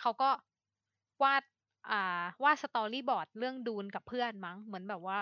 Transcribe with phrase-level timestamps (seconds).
[0.00, 0.30] เขาก็
[1.22, 1.42] วาด
[1.90, 5.18] อ่าวาด storyboard เรื่อง Dune กับเพื่อนมั้งเหมือนแบบว่า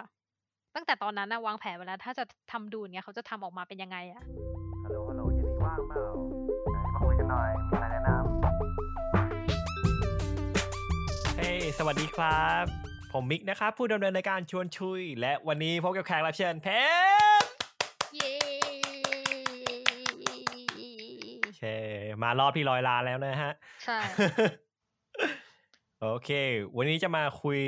[0.75, 4.23] ตั้งแต่ตอนนั้นนะวางแผนไว้แล้ว ถ้าจะทำ Dune เนี้ยเขาจะทำออกมาเป็นยังไงอะ
[4.85, 6.07] ฮัลโหลฮัลโหลเย็นนี้ว่างเปล่า
[6.73, 8.19] ไหนมาคุยกันหน่อยมีอะไรแนะนำ
[11.39, 12.65] เฮ้ยสวัสดีครับ
[13.13, 16.69] ผมมิกนะครับ ผู้ดำเนินรายการชวนชุย และวันนี้พบกับแขกรับเชิญเพ
[17.43, 17.47] ชร
[18.15, 18.35] เย้
[21.43, 21.63] โอเค
[22.23, 23.53] มารอบที่ร้อยล้านแล้วนะฮะ
[23.85, 23.99] ใช่
[26.01, 26.29] โอเค
[26.77, 27.61] วันนี้จะมาคุย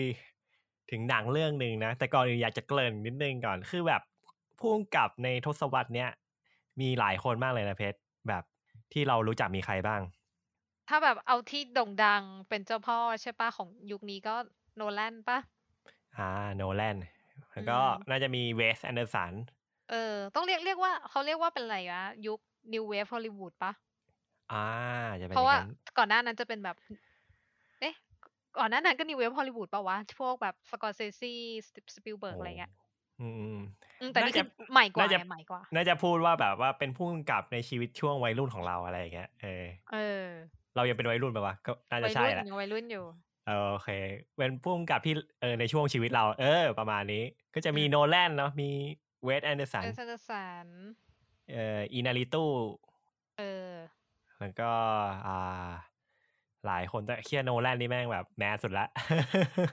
[0.91, 4.03] ถึงหนังเรื่องหนึ่งนะ แต่ก่อนอื่นอยากจะเกริ่นนิดนึงก่อน คือแบบ
[4.59, 6.11] ผู้กำกับในทศวรรษเนี้ย
[6.81, 8.45] มีหลายคนมากเลยนะเพชรแบบ
[8.93, 10.01] ที่เรารู้จักมีใครบ้าง
[10.89, 14.35] ถ้าแบบเอาที่โด่งดังเป็นเจ้าพ่อใช่ปะของยุคนี้ก็
[14.77, 15.39] โนแลนปะ
[16.17, 16.23] อ่า
[16.57, 16.97] โนแลน
[17.53, 19.33] แล้วก็อืมน่าจะมีเวสแอนเดอร์สัน
[19.91, 22.39] เออ ต้องเรียกเรียกว่าเขาเรียกว่าเป็นอะไรวะยุค
[22.73, 23.73] New Wave Hollywood ปะ
[24.49, 24.57] อ่า
[25.21, 26.97] จะเป็นเพอราะย่างว่านั้นก่อนหน้านั้นจะเป็นแบบเอ๊ะ
[28.59, 31.33] ก่อนหน้านั้นก็ New Wave Hollywood ปะวะ พวกแบบสกอร์เซซี
[31.95, 32.73] สปิลเบิร์กอะไรเงี้ย
[33.21, 33.61] อืมอืม
[34.01, 40.27] อืมแต่นี่น่าจะคือใหม่กว่าน่าจะไงใหม่กว่า น่าจะพูดว่าแบบว่าเป็นผู้กำกับในชีวิตช่วงวัยรุ่นของเราอะไรอย่างเงี้ย เออ เออ
[40.77, 43.05] เรายังเป็นวัยรุ่นปะวะ ก็น่าจะวัยใช่รุ่นแหละยังวัยรุ่นอยู่
[43.47, 43.91] เออโอเค
[44.37, 47.23] เป็นผู้กำกับที่เออในช่วงชีวิตเรา เออ ประมาณนี้
[47.55, 48.71] ก็จะมีอืมโนแลนเนาะ มี
[49.25, 49.95] เวสแอนเดอร์สันเออ
[50.29, 50.67] สาร
[51.53, 52.45] เอ่ออินาริตู
[53.39, 53.73] เออ
[54.41, 54.71] แล้วก็
[55.27, 55.71] อ่า
[56.67, 58.87] หลายคนแต่เคียโนแลนนี่แม่งแบบ mass สุดละ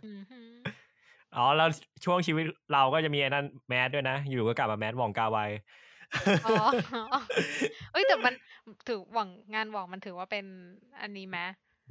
[0.05, 0.39] อืมฮึ
[1.35, 1.69] อ๋อแล้ว
[2.05, 5.39] ช่วงชีวิตเราก็จะมีไอ้นั่น mass ด้วยนะ อยู่ก็กลับมา mass หว่องกาไว
[6.45, 6.65] อ๋อ
[7.91, 8.33] เอ้ยแต่มัน
[8.87, 10.45] ถือหว่องงานหว่องมันถือว่าเป็น
[11.01, 11.37] อันนี้ไหม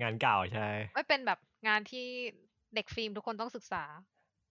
[0.03, 2.07] งานเก่าใช่ไม่เป็นแบบงานที่
[2.75, 3.85] เด็กฟิล์มทุกคนต้องศึกษา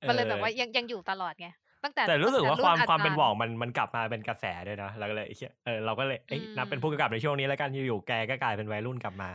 [0.07, 1.47] มันเลยแบบว่าออยังยังอยู่ตลอดไง
[1.83, 9.29] ตั้งแต่แต่รู้สึกว่าตั้งความรุ่ความเป็นจรย์หว่องมันมันกลับมาเป็นกระแสด้วยนะเราก็เลยเหี้ยเออเราก็เลยเอ้ยอืมนับเป็นผู้กำกับในช่วงนี้แล้วกันอยู่ๆแกก็กลายเป็นวัยรุ่นกลับมา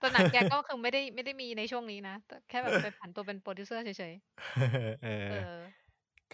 [0.00, 4.14] แต่หนังแกก็คือไม่ได้ไม่ได้มีในช่วงนี้นะแต่แค่แบบไปผันตัวเป็นโปรดิวเซอร์เฉย
[5.04, 5.56] เอๆอเออ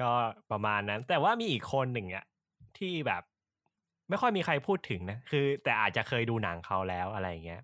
[0.00, 0.10] ก็
[0.50, 2.24] ประมาณนั้น แต่ว่ามีอีกคนหนึ่งอะ
[2.78, 3.22] ที่แบบ
[4.08, 7.62] ไม่ค่อยมีใครพูดถึงนะคือ แต่อาจจะเคยดูหนังเขาแล้วอะไรอย่างเงี้ย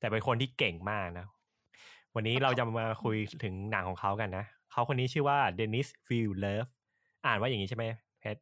[0.00, 1.26] แต่เป็นคนที่เก่งมากนะ
[2.14, 6.66] วันนี้เราจะมาคุยถึงหนังของเขากันนะเขาคนนี้ชื่อว่าเดนิสฟิลเลฟ
[7.26, 7.84] อ่านว่าอย่างนี้ใช่ไหม
[8.20, 8.40] เพชร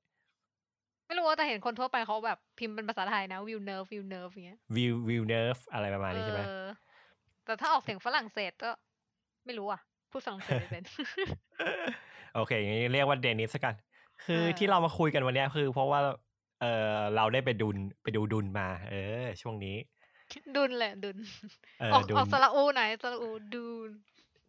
[1.06, 6.66] ไม่รู้ว่าแต่เห็นคนทั่วไปเขาแบบพิมพ์เป็นภาษาไทยนะวิวเนิร์ฟวิวเนิร์ฟอย่างเงี้ยวิลวิลเนฟอะไรประมาณนี้ใช่ไหมเออ
[7.44, 8.70] แต่ถ้าออกเสียงฝรั่งเศสก็
[9.44, 9.80] ไม่รู้อะ
[10.10, 10.84] พูดฝรั่งเศสไม่เป็น
[12.34, 13.74] โอเคอย่างนี้เรียกว่าเดนิสกัน
[14.24, 16.00] คือเออที่เรามาคุยกันวันเนี้ยคือ เพราะว่า
[16.60, 19.76] เออเราได้ไปดุนไปดูดุนมา เออ ช่วงนี้
[20.56, 21.16] ดุนแหละดุน
[21.80, 23.90] เออออกดุออกนสระอูไหนอยสระอูดุน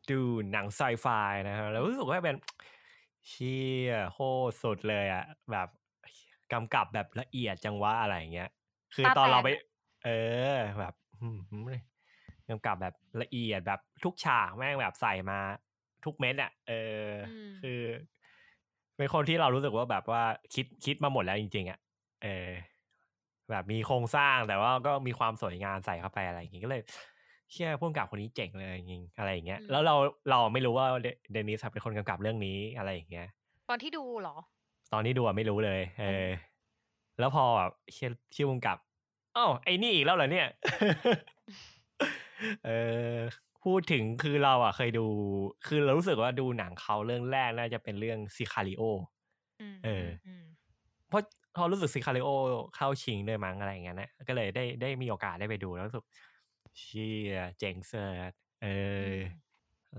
[0.09, 0.19] ดู
[0.51, 1.07] หนังไซไฟ
[1.47, 2.35] นะครับแล้วรู้สึกว่าเป็น
[3.29, 4.17] เชี่ยโค
[4.49, 5.67] ตรสุดเลยอะแบบ
[6.53, 8.49] กำกับแบบละเอียดจังวะอะไรอย่างเงี้ย
[8.95, 9.47] คือตอนเราไป
[10.05, 10.09] เอ
[10.53, 11.39] อ แบบอืม
[12.49, 15.39] กำกับแบบละเอียดแบบทุกฉากแม่งแบบใส่มา
[16.05, 17.81] ทุกเม็ดอะเอออมคือ
[18.97, 21.79] เป็นคนที่เรารู้สึกว่าแบบว่าคิดคิดมาหมดแล้วจริง ๆอะ
[22.23, 22.49] เออ
[23.51, 26.81] แบบมีโครงสร้างแต่ว่าก็มีความสวยงามใส่เข้าไปอะไรอย่างงี้ก็เลย
[27.51, 29.95] เชื่อพุ่มกับคนนี้เจ๋งเลยจริงๆอะไรอย่างเงี้ยอืมแล้วเรา
[30.29, 33.27] เราไม่รู้ว่าเดเดนิสเป็นคนกำกับเรื่องนี้อะไรอย่างเงี้ย
[33.69, 34.35] ตอนที่ดูเหรอ
[34.93, 36.27] ตอนนี้ดูอะไม่รู้เลย เออ
[37.19, 38.77] แล้วพอแบบเชื่อชื่อพุ่มกับ
[39.37, 40.47] อ้าวไอ้นี่อีกแล้วเหรอเนี่ย
[42.65, 42.71] เอ
[43.15, 43.15] อ
[43.63, 45.05] พูดถึงคือเราอะเคยดู
[45.67, 48.81] คือเรารู้สึกว่าดูหนังเขาเรื่องแรกน่าจะเป็นเรื่อง Sicario
[49.61, 50.45] อืมเอออืม
[51.09, 51.21] เพราะ
[51.55, 52.29] พอรู้สึก Sicario
[52.75, 56.03] เข้าชิงด้วยมั้งอะไรอย่างเงี้ยนะก็เลยได้ได้มีโอกาสได้ไปดูแล้วรู้สึก
[56.79, 59.45] เชี่ยเจ๋งเสิร์ชเอออ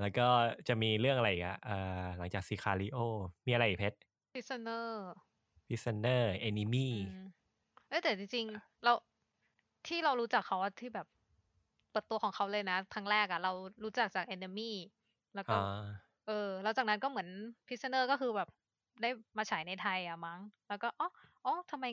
[0.01, 0.29] แล้วก็
[0.69, 2.99] จะมีเรื่องอะไรอีกอะเอ่อหลังจาก Sicario
[3.47, 3.99] มีอะไรอีกเพชร
[4.33, 5.13] Prisoners
[5.67, 6.89] Prisoners Enemy
[7.89, 8.93] เอ้ยแต่จริงๆ เรา
[9.87, 11.07] ที่เรารู้จักเขาอะที่แบบ
[11.91, 13.53] เปิดตัวของเขาเลยนะครั้งแรกอะเรา
[13.85, 14.71] รู้จักจาก Enemy
[15.35, 17.29] แล้วก็อ่าเออ แล้วจากนั้นก็เหมือน
[17.67, 18.49] Prisoner ก็คือแบบ
[19.03, 21.09] ได้มาฉายในไทยอะมั้ง แล้วก็อ๋อ
[21.45, 21.85] อ๋อทำไม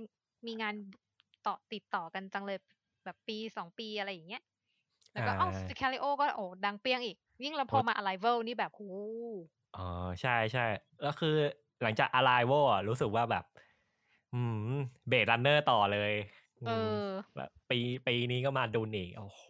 [0.48, 0.76] มีงาน
[1.46, 2.58] ต่อติดต่อกันจังเลย
[3.06, 4.44] แบบปีสองปีอะไรอย่างเงี้ย
[5.14, 8.82] แล้วก็อ๋ออ่าซิคาริโอก็โอ้ดังเปี้ยงอีก ยิ่งเราพอมา Arrival นี่แบบโห
[9.78, 9.88] อ๋อ
[10.22, 10.66] ใช่ใช่
[11.02, 11.36] แล้วคือ
[11.82, 13.44] หลังจาก Arrival อะรู้สึกว่าแบบ
[14.34, 14.74] อืม
[15.08, 16.14] เบรดรันเนอร์ต่อเลย
[16.66, 17.02] เอมอ
[17.38, 19.44] แบบปีปีนี้ก็มาดูอีกโอ้โห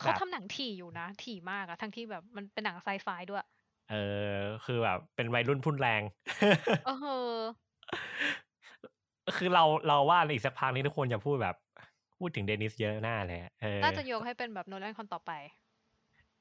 [0.00, 3.46] เขาแบบทำหนังถี่อยู่นะ ถี่มากอะทั้งที่แบบมันเป็นหนังไซไฟด้วย
[3.90, 3.94] เอ
[4.32, 6.02] อ คือแบบ เป็นวัยรุ่นพุ่นแรง
[6.86, 6.90] เอ
[7.34, 7.36] อ
[9.36, 11.56] คือเราเราว่าในอีกสักพักนี้ทุกคนจะพูดแบบ
[12.18, 15.30] พูดถึงเดนิสเยอะหน้าเลยอะเออน่าจะยกให้เป็นแบบโนแลนคนต่อไป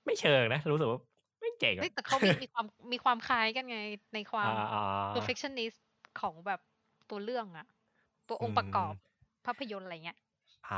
[0.06, 1.00] ไม่เชิงนะ รู้สึกว่า
[1.42, 3.78] ไม่เจ๋งเฮ้ยอะแต่เขามีมีความมีความคล้ายกันไง
[4.14, 4.82] ในความอ่าอ่า
[5.14, 5.78] perfectionist
[6.20, 6.60] ของแบบ
[7.10, 7.66] ตัวเรื่องอะ
[8.28, 8.94] ตัวองค์ประกอบ
[9.46, 10.18] ภาพยนตร์อะไรเงี้ย
[10.68, 10.74] อ่า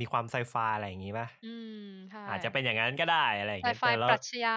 [0.00, 1.70] มีความไซไฟอะไรอย่างงี้ป่ะอืม
[2.10, 4.56] ใช่อาจจะเป็นอย่างนั้นก็ได้อะไรอย่างไซเงี้ยไฟแต่เราปรัชญา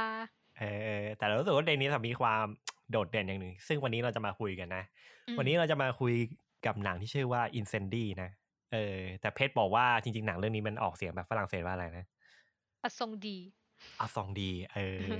[0.57, 2.45] เออเออแต่เรารู้สึกว่าเดนนี้มีความ
[2.91, 4.83] โดดเด่นอย่างหนึ่ง ซึ่งวันนี้เราจะมาคุยกันนะ
[5.27, 6.13] อืมวันนี้เราจะมาคุย
[6.65, 8.30] กับหนังที่ชื่อว่า Incendy นะ
[8.71, 12.06] เออ แต่เพชรบอกว่าจริงๆหนังเรื่องนี้มันออกเสียงแบบฝรั่งเศสว่าอะไรนะ
[12.83, 14.77] Incendies Incendies เอ
[15.13, 15.19] อ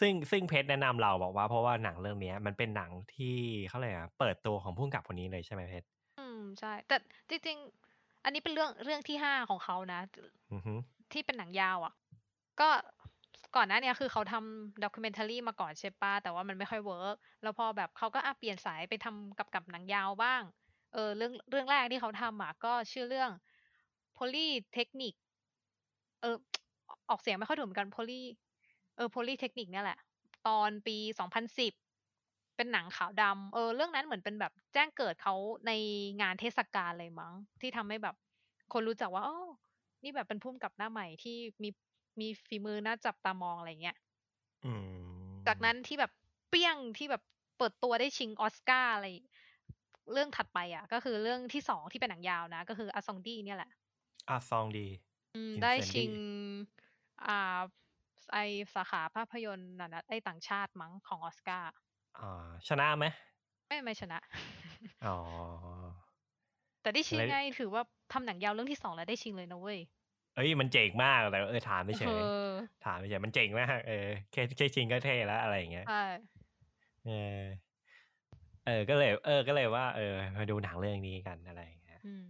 [0.00, 3.36] ซึ่งซึ่งเพชรแนะนำเราบอกว่าเพราะว่าหนังเรื่องเนี้ย มันเป็นหนังที่
[3.68, 5.86] เขาเลยกอะเปิดตัวของผู้กำกับคนนี้เลยใช่ไหมเพชร
[6.16, 6.94] อืมใช่ แต่
[7.30, 7.58] จริง
[7.90, 10.00] ๆ อันนี้เป็นเรื่องเรื่องที่ห้าของเขานะ
[10.52, 10.74] อือฮึ
[11.12, 11.94] ที่เป็นหนังยาวอะ
[12.60, 12.68] ก็
[13.56, 23.30] ก่อนหน้าเนี้ยคือเขาทำ documentary มาก่อนใช่ปะแต่ว่ามันไม่ค่อย work แล้วพอแบบเขาก็อะเปลี่ยนสายไปทำกับกับหนังยาวบ้างเออเรื่องเรื่องแรกที่เขาทำอะก็ชื่อเรื่อง
[24.16, 25.14] Polytechnic
[26.20, 26.36] เออ
[27.10, 28.22] ออกเสียงไม่ค่อยถูกเหมือนกัน Poly
[28.96, 29.98] เออ Polytechnic เนี่ยแหละ
[30.48, 31.72] ตอนปี2010
[32.56, 35.34] เป็นหนังขาวดำเออ เรื่องนั้นเหมือนเป็นแบบแจ้งเกิดเขา
[35.66, 35.72] ใน
[36.20, 38.16] งานเทศกาลเลยมั้ง ที่ทำให้แบบ
[38.72, 39.38] คนรู้จักว่าอ๋อ
[40.02, 41.68] นี่แบบเป็นพุ่มกับหน้าใหม่ที่มี
[42.20, 43.96] มีฝีมือน่าจับตามองอะไรเงี้ย
[44.64, 46.12] อืมจากนั้นที่แบบ
[46.48, 47.22] เปี้ยงที่แบบ
[47.58, 49.06] เปิดตัวได้ชิงออสการ์อะไร
[50.12, 53.70] เรื่องถัดไปอะ ก็คือเรื่องที่สองที่เป็นหนังยาวนะ ก็คืออาซองดีเนี่ยแหละ
[54.28, 54.86] อาซองดี
[55.34, 56.10] อืม Incendy ได้ชิง
[57.26, 57.60] อ่า
[58.32, 58.36] ไอ
[58.74, 61.70] สาขาภาพยนตร์น่ะนะไอต่างชาติมั้งของออสการ์
[62.16, 63.04] อ่าชนะไหม
[63.66, 64.18] ไม่ไม่ชนะ
[65.02, 65.08] อ๋อ
[66.82, 67.82] แต่ได้ชิงแล้วไงถือว่า
[68.12, 69.78] ทำหนังยาวเรื่องที่สองแล้วได้ชิงเลยนะเว้ย
[70.34, 73.94] เอ้ยมันเจ๋งมากแต่เออถามไม่เฉเอยอถามไม่เฉยมันเจ๋งมากเออ
[74.30, 75.92] แค่แค่ชิงก็เท่แล้วอะไรอย่างเงี้ยใช่
[77.04, 77.67] เออ
[78.68, 82.24] เออก็เลย เออ ก็เลยว่า เออมาดูหนังเรื่องนี้กันอะไรอย่างเงี้ยอืม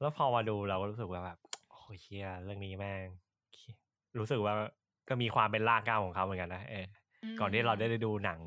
[0.00, 1.38] แล้วพอมาดูเราก็รู้สึกว่าแบบ
[1.70, 3.08] โอ้ยเชียเรื่องนี้แม่ง
[4.18, 4.54] รู้สึกว่า
[5.08, 6.84] ก็มีความเป็นรากเหง้าของเขาเหมือนกันนะเออ
[7.40, 8.38] ก่อนที่เราได้ดูหนัง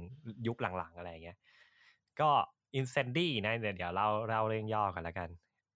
[0.48, 1.38] ยุคหลังๆอะไรอย่างเงี้ย
[2.20, 2.30] ก็
[2.78, 5.30] Incendy นะเดี๋ยวเดี๋ยวเล่าเล่าเรื่องย่อกันแล้วกัน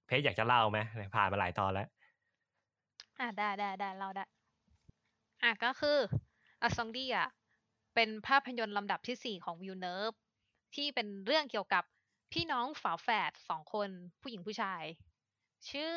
[0.05, 0.79] เพจอยากจะเล่าไหม
[1.15, 1.87] ผ่านมาหลายตอนแล้ว
[3.19, 4.23] อะได้ได้ได้เราได้
[5.43, 5.97] อะก็คือ
[6.61, 7.27] Incendies อะ
[7.95, 10.13] เป็นภาพยนตร์ลำดับที่สี่ของ Villeneuve
[10.75, 11.83] ที่เป็นเรื่องเกี่ยวกับ
[12.33, 13.89] พี่น้องฝาแฝดสองคน
[14.21, 14.83] ผู้หญิงผู้ชาย
[15.69, 15.95] ชื่อ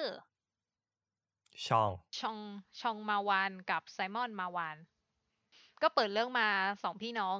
[1.66, 2.38] Jeanne Jeanne
[2.80, 4.76] Jeanne Marwan กับ Simon Marwan
[5.82, 6.48] ก็เปิดเรื่องมา
[6.82, 7.38] สองพี่น้อง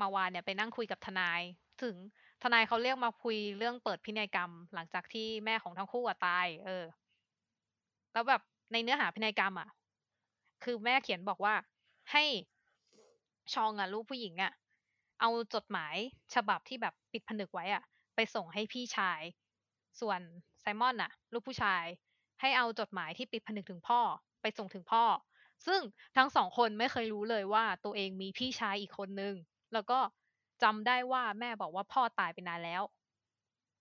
[0.00, 1.40] Marwan เนี่ยไปนั่งคุยกับทนาย
[1.82, 1.96] ถึง
[2.42, 6.84] ทนายเขาเรียกมาคุยเรื่องเปิดพินัยกรรม หลังจากที่แม่ของทั้งคู่อะตาย เออ
[8.12, 8.42] แล้วแบบ
[8.72, 9.68] ในเนื้อหาพินัยกรรมอะ
[10.64, 11.54] คือแม่เขียนบอกว่า
[12.12, 12.24] ให้
[13.54, 14.52] ชองอะลูกผู้หญิงอะ
[15.20, 15.96] เอาจดหมาย
[16.34, 17.82] ฉบับที่แบบปิดผนึกไว้อะ
[18.14, 19.20] ไปส่งให้พี่ชาย
[20.00, 20.20] ส่วน
[20.60, 21.84] ไซมอนอะ ลูกผู้ชาย
[22.40, 24.00] ให้เอาจดหมายที่ปิดผนึกถึงพ่อ
[24.40, 25.04] ไปส่งถึงพ่อ
[25.66, 25.80] ซึ่ง
[26.16, 29.34] ทั้งสองคนไม่เคยรู้เลยว่าตัวเองมีพี่ชายอีกคนนึง
[29.72, 29.98] แล้วก็
[30.62, 32.82] จำได้ว่าแม่บอกว่าพ่อตายไปนานแล้ว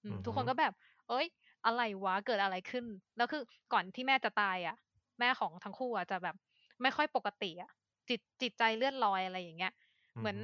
[0.04, 0.74] อืมอือฮึทุกคนก็แบบ
[1.08, 1.26] เอ้ย
[1.66, 2.86] อะไรวะ เกิดอะไรขึ้น
[3.18, 3.42] แล้วคือ
[3.74, 4.76] ก่อนที่แม่จะตายอะ
[5.20, 6.36] แม่ของทั้งคู่อะจะแบบ
[6.82, 7.72] ไม่ค่อยปกติอะ
[8.10, 9.74] จิตจิตใจเลื่อนลอยอะไรอย่างเงี้ย
[10.20, 10.38] เหมือน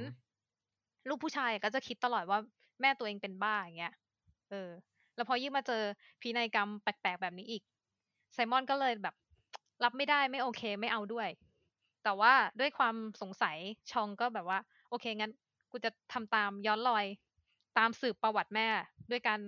[1.08, 2.38] ลูกผู้ชายก็จะคิดตลอดว่า
[2.80, 3.94] แม่ตัวเองเป็นบ้าอย่างเงี้ย
[4.50, 4.70] เออ
[5.16, 5.82] แล้วพอยิ่งมาเจอ
[6.20, 7.62] พินัยกรรมแปลกๆแบบนี้อีก
[8.34, 9.14] ไซมอนก็เลยแบบ
[9.84, 11.28] รับไม่ได้ไม่โอเคไม่เอาด้วย
[12.04, 13.56] แต่ว่าด้วยความสงสัย
[13.92, 14.58] ชองก็แบบว่า
[14.88, 15.32] โอเคงั้น
[15.70, 17.04] กูจะทำตามย้อนรอย
[17.78, 18.68] ตามสืบประวัติแม่
[19.10, 19.40] ด้วยการ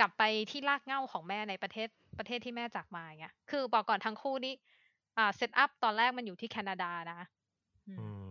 [0.00, 1.88] กลับไปที่รากเหง้าของแม่ในประเทศ
[2.18, 4.54] ประเทศที่แม่จากมาอย่างเงี้ย คือบอกก่อนทั้งคู่นี่
[5.18, 7.20] อ่าเซตอัพตอนแรกมันอยู่ที่แคนาดานะ
[7.88, 8.28] อืมอืม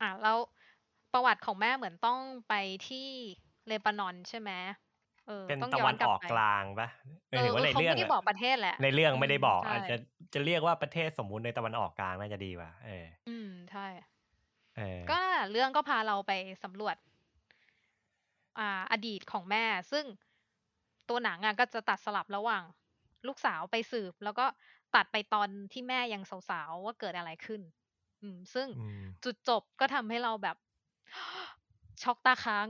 [0.00, 0.38] อะแล้ว
[1.14, 2.52] ประวัติของแม่เหมือนต้องไป
[2.88, 3.08] ที่
[3.66, 4.50] เลบานอนใช่ไหม
[5.26, 6.88] เออเป็นต้องตะย้อวันนกลับออกไปกลางปะ
[7.30, 9.96] หเอมายอถึงเอว่าอในเขาเรื่องไม่ได้อะบอกประเทศแหละในเรื่องไม่ได้บอกใช่อาจจะ
[10.34, 13.86] จะเรียกว่าประเทศสมมุติในตะวันออกกลางน่าจะดีกว่าเออ อืมใช่
[14.76, 16.96] เออก็เรื่องก็พาเราไปสำรวจ
[18.58, 20.04] อ่า อดีตของแม่ ซึ่ง
[21.08, 22.62] ตัวหนังอะก็จะตัดสลับระหว่าง
[23.26, 24.46] ลูกสาวไปสืบ แล้วก็
[24.94, 27.60] ตัดไปตอนที่แม่ยังสาวๆว่าเกิดอะไรขึ้น
[28.22, 30.56] อืม ซึ่งอืมจุดจบก็ทำให้เราแบบ
[32.02, 32.66] ช็อกตาค้าง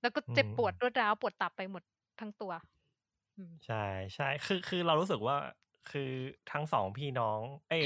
[0.00, 1.82] แล้วก็เจ็บอืมปวดรวดร้าวปวดตับไปหมด
[2.20, 2.52] ทั้งตัว
[3.36, 5.36] อืมใช่ใช่คือคือเรารู้สึกว่า
[5.90, 6.10] คือ
[6.52, 7.84] ทั้งสองพี่น้อง เอ้ย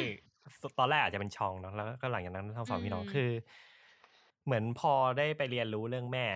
[0.79, 3.31] ตอนแรกอาจจะเป็นชองเนาะแล้วก็หลังจากนั้นทั้งสองพี่น้องอืมคือ
[4.45, 6.27] เหมือนพอได้ไปเรียนรู้เรื่องแม่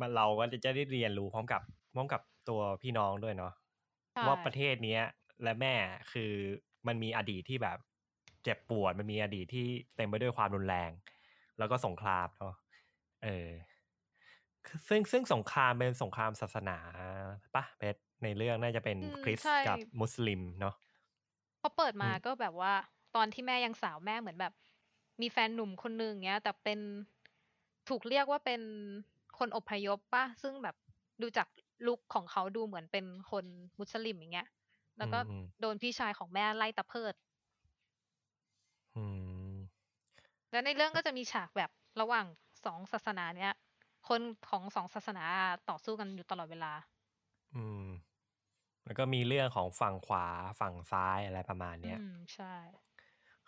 [0.00, 1.62] มันเราก็จะได้เรียนรู้พร้อมกับ
[1.94, 3.52] พร้อมกับตัวพี่น้องด้วยเนาะ
[4.12, 5.02] ใช่ว่าประเทศเนี้ย
[5.42, 5.74] และแม่
[6.12, 6.32] คือ
[6.86, 7.78] มันมีอดีตที่แบบ
[8.44, 10.90] เจ็บปวดมันมีอดีตที่เต็มไปด้วยความรุนแรง
[11.58, 12.54] แล้วก็สงครามเนาะ
[13.24, 13.50] เออ
[14.66, 16.78] คือซึ่งซึ่งสงครามเป็นสงครามศาสนา
[17.54, 20.74] ปะเพชรในเรื่องน่าจะเป็นอืมคริสใช่ต์กับมุสลิมเนาะ
[21.60, 22.72] พอเปิดมาอืมก็แบบว่า
[23.16, 24.52] ตอนที่แม่ยังสาวแม่เหมือนแบบ
[25.20, 26.78] มีแฟนหนุ่มคนนึงเงี้ย แต่เป็น
[27.88, 28.62] ถูกเรียกว่าเป็น
[29.38, 30.76] คนอพยพป่ะซึ่งแบบ
[31.22, 31.48] ดูจาก
[31.86, 33.44] ลุคของเขาดูเหมือนเป็นคน
[33.78, 34.48] มุสลิมอย่างเงี้ย
[34.98, 37.14] แล้วก็อืมโดนพี่ชายของแม่ไล่ตะเพิด
[38.94, 39.04] อื
[39.56, 39.84] ม
[40.50, 42.26] แล้วในเรื่องก็จะมีฉากแบบระหว่าง
[42.64, 43.52] สองศาสนาเนี้ย
[44.08, 45.24] คนของสองศาสนา
[45.68, 46.72] ต่อสู้กันอยู่ตลอดเวลา
[47.54, 47.88] อืม
[48.84, 50.26] แล้วก็มีเรื่องของฝั่งขวา
[50.60, 52.46] ฝั่งซ้ายอะไรประมาณอืเนี้ยมใช่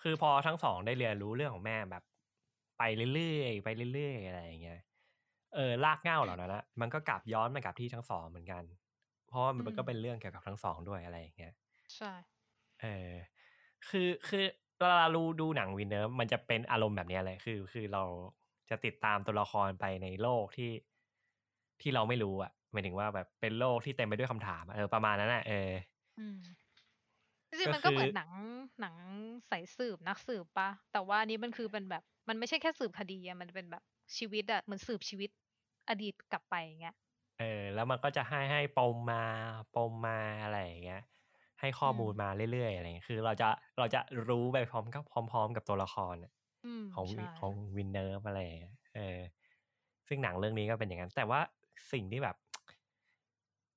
[0.02, 2.02] คือพอทั้งสองได้เรียนรู้เรื่องของแม่แบบ
[2.78, 2.82] ไป
[3.14, 4.80] เรื่อยๆไปเรื่อยๆอะไรอย่างเงี้ย
[5.54, 8.62] เออลากเหง้าเหล่านั้นนะมันก็กลับย้อนมากลับที่ทั้งสองเหมือนกัน
[9.28, 11.52] เพราะว่ามันก็เป็นเรื่องเกี่ยวกับทั้งสองด้วยอะไรอย่างเงี้ย
[11.94, 12.12] ใช่
[12.80, 13.12] เออ
[13.88, 14.44] คือคือ
[14.78, 18.02] เวลาเราดูหนังวินเนอร์มันจะเป็นอารมณ์แบบเนี้ยเลยคือ คือเรา
[18.70, 20.70] จะติดตามตัวละครไปในโลกที่
[21.80, 25.70] ที่เราไม่รู้อะหมายถึงว่าแบบเป็นโลกที่เต็มไปด้วยคำถามอะเออประมาณนั้นอะเออ
[26.18, 26.36] อืม
[27.50, 28.30] จริงก็ๆมันก็เหมือนคือหนัง
[28.80, 28.96] หนัง
[29.50, 33.82] สายสืบนักสืบปะแต่ว่าอันนี้มันคือเป็นแบบ มันไม่ใช่แค่สืบคดีอะมันเป็นแบบ
[34.18, 35.30] ชีวิตอะเหมือนสืบชีวิต
[35.88, 36.94] อดีตกลับไปอย่างเงี้ย
[37.38, 39.24] เออ แล้วมันก็จะให้ให้ปมมา
[39.74, 41.00] ปมมาอะไรอย่างเงี้ย
[41.60, 46.35] ให้ข้อมูลมาเรื่อยๆอะไรเงี้ยคือเราจะเราจะรู้ไปพร้อมกับพร้อม ๆ กับตัวละครอะอืม
[46.94, 49.18] ของวิใช่ของวินเนอร์อะไรอย่างเงี้ยเออ
[50.08, 51.40] ซึ่งหนังเรื่องนี้ก็เป็นอย่างนั้น แต่ว่า
[51.92, 52.36] สิ่งที่แบบ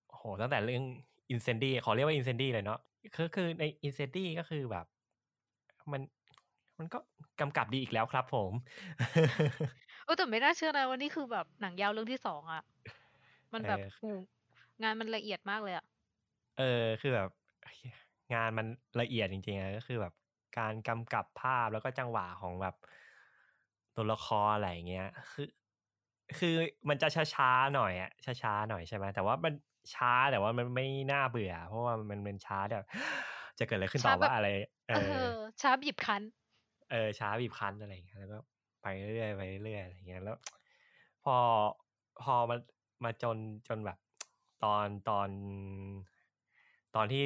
[0.10, 0.84] โอ้โหตั้งแต่เรื่อง
[1.32, 2.79] Incendies ขอเรียกว่า Incendies เลยเนาะ
[3.15, 4.86] คือคือใน Incendies ก็คือแบบ
[5.91, 6.01] มัน
[6.79, 7.00] มันก็
[7.41, 8.51] กำกับดีอีกแล้วครับผม
[10.05, 12.63] เออแต่ไม่น่าเชื่อนะว่านี่คือแบบหนังยาวเรื่องที่สองอะ
[13.53, 14.12] มันแบบเออโอ้
[14.84, 15.86] งานมันละเอียดมากเลยอะ
[16.58, 17.29] เออคือแบบ
[18.34, 18.67] งานมัน
[19.01, 20.13] ละเอียดจริงๆอะก็คือแบบ
[20.58, 22.75] การกำกับภาพแล้วก็จังหวะของแบบ
[23.96, 25.48] ตัวละครอะไรอย่างเงี้ยคือ
[26.38, 26.56] คือ
[26.89, 29.53] มันจะช้าๆหน่อยอะช้าๆหน่อยใช่ไหมแต่ว่ามัน
[29.96, 32.86] ช้าแต่ว่ามันไม่น่าเบื่อ เพราะว่ามันเป็นช้าแบบ
[33.60, 34.48] จะเกิดอะไรขึ้นต่อว่าอะไร
[34.89, 36.22] เอเอออช้าบีบคั้น
[36.91, 38.38] เออ ช้าบีบคั้นอะไรอย่างเงี้ยแล้วก็
[38.82, 40.38] ไปเรื่อยๆไปเรื่อยๆอะไรอย่างเงี้ยแล้ว
[41.24, 41.36] พอ
[42.24, 42.58] พอมา
[43.03, 43.38] มาจน
[43.68, 43.98] จนแบบ
[44.63, 45.29] ตอนตอน
[46.96, 47.24] ตอนที่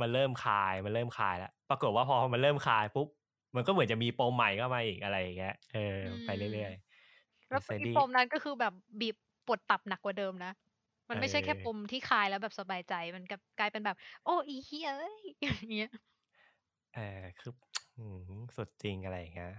[0.00, 3.08] มันเริ่มคลายมันเริ่มคลายแล้วปรากฏว่าพอมันเริ่มคลายปุ๊บ
[3.56, 10.52] มันก็เหมือนจะมีปมใหม่เข้ามาอีกอะไรอย่างเงี้ยเอออมไปเรื่อยๆแล้วเซนอีดี้ปมนั้นก็คือแบบบีบปวดตับหนักกว่าเดิมนะ
[11.10, 15.88] มันไม่ใช่แค่เออปมที่คลายแล้วแบบสบายใจมันกลับกลายเป็นแบบ โอ้อีเฮียเอ้ยอย่างเงี้ย
[16.94, 17.52] เออคือ
[17.96, 19.52] อืมสุดจริงอะไรอย่างเงี้ย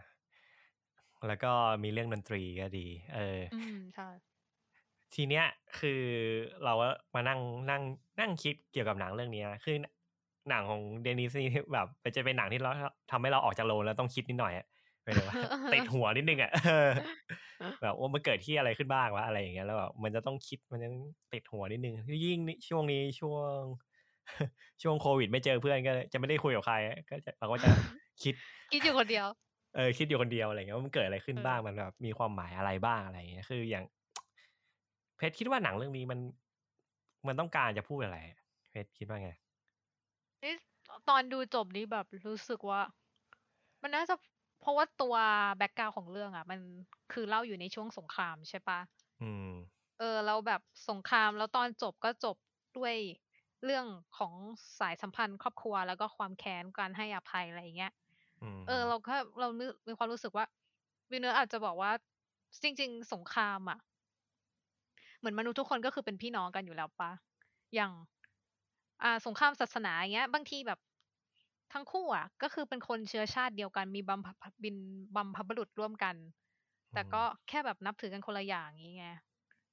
[1.28, 1.52] แล้วก็
[1.84, 4.04] มีเรื่องดนตรีก็ดี เออออืมใช่
[5.14, 5.46] ทีเนี้ย
[5.80, 6.02] คือ
[6.64, 7.40] เราก็มานั่ง
[7.70, 7.82] นั่ง
[8.20, 9.76] นั่งคิดเกี่ยวกับหนังเรื่องนี้นะคือ
[10.50, 12.72] หนังของเดนิสนี่แบบจะเป็นหนังที่เรา
[13.12, 14.66] ทำให้เราออกจากโรงแล้วต้องคิดนิดหน่อยอะ
[15.04, 15.36] หมายถึงว่า
[15.74, 16.90] ติดหัวนิดนึงอะเออ
[17.82, 20.90] แบบว่ามันเกิดที่อะไรขึ้นบ้างวะอะไรอย่างเงี้ยแล้วแบบมันจะต้องคิดมันจะ
[21.34, 23.60] ติดหัวนิดนึงยิ่งนี่ช่วงนี้ช่วง
[24.84, 26.76] ช่วงโควิด ไม่เจอเพื่อนก็จะไม่ได้คุยกับใคร
[27.10, 27.70] ก็จะเราก็จะ
[28.24, 28.34] คิด
[28.74, 29.26] คิดอยู่คนเดียว
[29.76, 33.84] เออคิดอยู่คนเดียวอะไรเงี้ยว่ามันเกิดอะไรขึ้นเออบ้างมันแบบมีความหมายอะไรบ้างอะไรเงี้ยคืออย่าง
[35.18, 36.20] เพชรคิดว่าหนังเรื่องนี้มัน
[37.28, 38.18] มันต้องการจะพูดอะไร
[38.72, 39.45] เพชรคิดว่าไงนี่
[41.10, 42.82] ตอนดูจบนี้แบบรู้สึกว่า
[43.82, 44.16] มันน่าจะ
[44.62, 45.16] เพราะว่าตัว
[45.58, 46.60] แบ็กกราวของเรื่องอะ มัน
[47.12, 48.80] คือเล่าอยู่ในช่วงสงครามใช่ปะ
[49.22, 49.52] อืม
[50.00, 52.38] เออแล้วแบบสงครามแล้วตอนจบก็จบ
[52.78, 52.96] ด้วย
[53.64, 53.86] เรื่อง
[54.18, 54.34] ของ
[54.80, 57.92] สายสัมพันธ์ครอบครัวแล้วก็ความแค้นการให้อภัยอะไรอย่างเงี้ย
[58.42, 60.46] อืมเออ เราก็เรานึกมีความรู้สึกว่า
[61.12, 61.92] วินเนอร์อาจจะบอกว่า
[62.64, 63.80] จริง ๆ สงครามอะ
[65.20, 67.12] เหมือนมนุษย์ทุกคนก็คือเป็นพี่น้องกันอยู่แล้วปะ
[67.76, 67.92] อย่าง
[69.04, 70.80] อ่า สงครามศาสนาอย่างเงี้ย บางทีแบบ
[71.76, 74.28] ทั้งคู่อะ ก็คือเป็นคนเชื้อชาติเดียวกันมีบัมพ
[74.64, 74.76] บิน
[75.16, 76.16] บัมพบุรุษร่วมกัน
[76.94, 79.08] แต่ก็แค่แบบนับถือกันคนละอย่างอย่างงี้ไง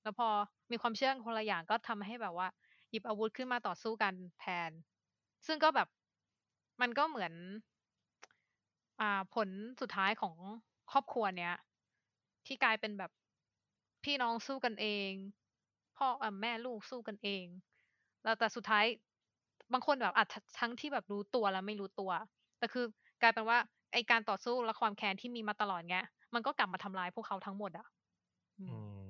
[0.02, 0.28] แล้วพอ
[0.70, 2.48] มีความเชื่อกันคนละอย่างก็ทำให้แบบว่า
[2.90, 4.70] หยิบอาวุธขึ้นมาต่อสู้กันแทน
[5.46, 5.88] ซึ่งก็แบบ
[6.80, 7.32] มันก็เหมือน
[9.00, 9.48] อ่าผล
[9.80, 10.34] สุดท้ายของ
[10.90, 11.54] ครอบครัวเนี้ย
[12.46, 13.10] ที่กลายเป็นแบบ
[14.04, 15.12] พี่น้องสู้กันเอง
[15.96, 17.44] พ่ออะแม่ลูกสู้กันเอง
[18.24, 18.86] แล้วแต่สุดท้าย
[19.72, 22.10] บางคนแบบอาจจะทั้งที่แบบรู้ตัวแล้วไม่รู้ตัว
[22.58, 22.84] แต่คือ
[23.22, 23.58] กลายเป็นว่า
[23.92, 27.86] ไอการต่อสู้และความแค้นที่มีมาตลอดเงี้ย มันก็กลับมาทำลายพวกเขาทั้งหมดอะ
[28.58, 28.76] อืมอื
[29.06, 29.08] ม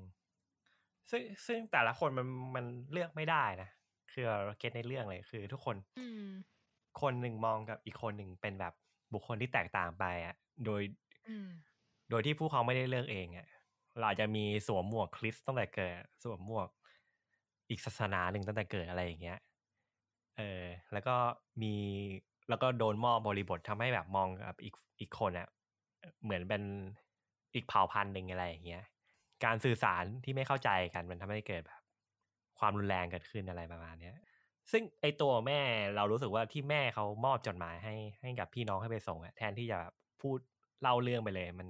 [1.11, 2.27] ซึ่งซึ่งแต่ละคนมัน
[2.57, 3.69] มันเลือกไม่ได้นะ
[4.13, 6.29] คือเราเก็ตในเรื่องเลยคือ ทุกคนอืม
[7.01, 8.73] คนหนึ่งมองกับอีกคนหนึ่งเป็นแบบ
[9.13, 10.83] บุคคลที่แตกต่างไปอะ โดย
[11.27, 11.47] อืม
[12.11, 13.47] โดยที่ผู้เขาไม่ได้เลือกเองอะ
[13.97, 16.69] เราอาจจะมีสวมหมวกคริสต์ตั้งแต่เกิด สวมหมวก
[17.71, 19.39] อีกศาสนาหนึ่งตั้งแต่เกิดอะไรอย่างเงี้ย
[20.39, 21.17] เออแล้วก็
[21.63, 21.75] มี
[22.49, 25.49] แล้วก็โดนมอบบริบททำให้แบบมองกับอีกอีกคนอะ
[26.25, 26.63] เหมือนเป็น
[27.55, 28.83] อีกเผ่าพันธุ์หนึ่งอะไรอย่างเงี้ย
[29.45, 31.81] การสื่อสารที่ไม่เข้าใจกันมันทำให้เกิดแบบ
[32.59, 34.17] ความรุนแรงเกิดขึ้นอะไรประมาณเนี้ย
[34.73, 35.61] ซึ่งไอตัวแม่
[35.97, 40.39] เรารู้สึกว่าที่แม่เขามอบจดหมายให้ให้กับพี่น้องให้ไปส่งอะแทนที่จะแบบพูด
[40.81, 41.69] เล่าเรื่องไปเลยมัน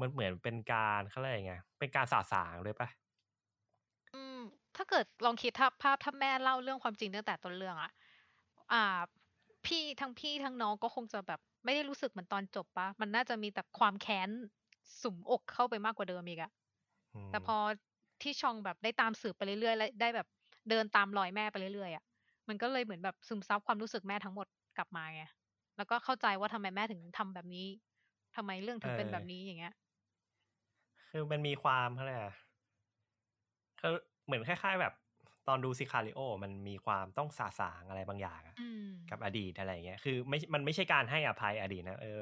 [0.00, 2.88] มันเหมือนเป็นการเขาเรียกไงเป็นการสาสางด้วยปะ
[4.78, 7.90] ถ้าเกิดลองคิดถ้าภาพถ้าแม่เล่าเรื่องความจริงตั้งแต่ต้นเรื่องอะ
[8.72, 9.00] อ่า
[9.66, 14.28] พี่ทั้งพี่ทั้งน้องก็คงจะแบบไม่ได้รู้สึกเหมือนตอนจบปะมันน่าจะมีแต่ความแค้น
[15.02, 16.50] สุมอกเข้าไปมากกว่าเดิมอีกอะ
[17.14, 17.56] มแต่พอ
[18.22, 20.26] ที่ชองแบบได้ตามสืบไปเรื่อยๆและได้แบบ
[20.70, 22.04] เดินตามรอยแม่ไปเรื่อยๆอะ
[22.48, 24.46] มันก็เลยเหมือนแบบซึมซับความรู้สึกแม่ทั้งหมด
[24.78, 25.22] กลับมาไง
[25.76, 27.66] แล้วก็เข้าใจว่าทำไมแม่ถึงทำแบบนี้
[28.36, 29.74] ทำไมเรื่องถึงเป็นแบบนี้อย่างเงี้ย
[31.10, 32.36] คือมันมีความเขาเรียกอะไรอะ
[33.80, 33.96] คือ
[34.28, 34.94] เหมือนคล้ายๆแบบ
[35.48, 42.20] ตอนดูซิคาริโอ มันมีความต้องสาสางอะไรบางอย่างอะอืมกับอดีตอะไรอย่างเงี้ย คือไม่ มันไม่ใช่การให้อภัยอดีตนะ เออ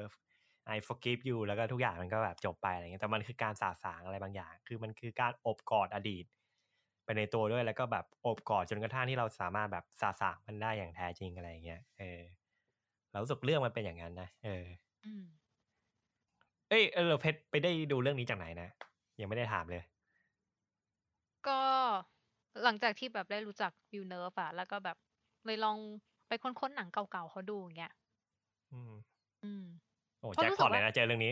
[0.75, 6.25] I forgive you แล้วก็ทุกอย่างมันก็แบบจบไปอะไรเงี้ย แต่มันคือการสาสางอะไรบางอย่าง คือมันคือการอบกอดอดีต
[7.05, 12.19] ไปในตัวด้วย แล้วก็แบบอบกอดจนกระทั่งที่เราสามารถแบบสาสางมันได้อย่างแท้จริงอะไรอย่างเงี้ย เออ
[13.11, 14.65] เรารู้สึกเรื่องมันเป็นอย่างนั้นนะ เออ
[15.03, 15.23] อืม
[16.69, 18.69] เอ้ยเออเพชรไปได้ดูเรื่องนี้จากไหนนะ
[19.19, 19.83] ยังไม่ได้ถามเลย
[21.47, 21.59] ก็
[22.63, 24.97] หลังจากที่แบบได้รู้จักวิวเนิร์ฟอะแล้วก็แบบ
[25.45, 25.77] เลยลอง
[26.27, 27.93] ไปค้นๆหนังเก่าๆเขาดูอย่างเงี้ย
[28.71, 29.63] อืม อืม
[30.19, 31.31] โอ้เพราะแจ็ครู้พสึอกตเลยว่านะเจอเรื่องนี้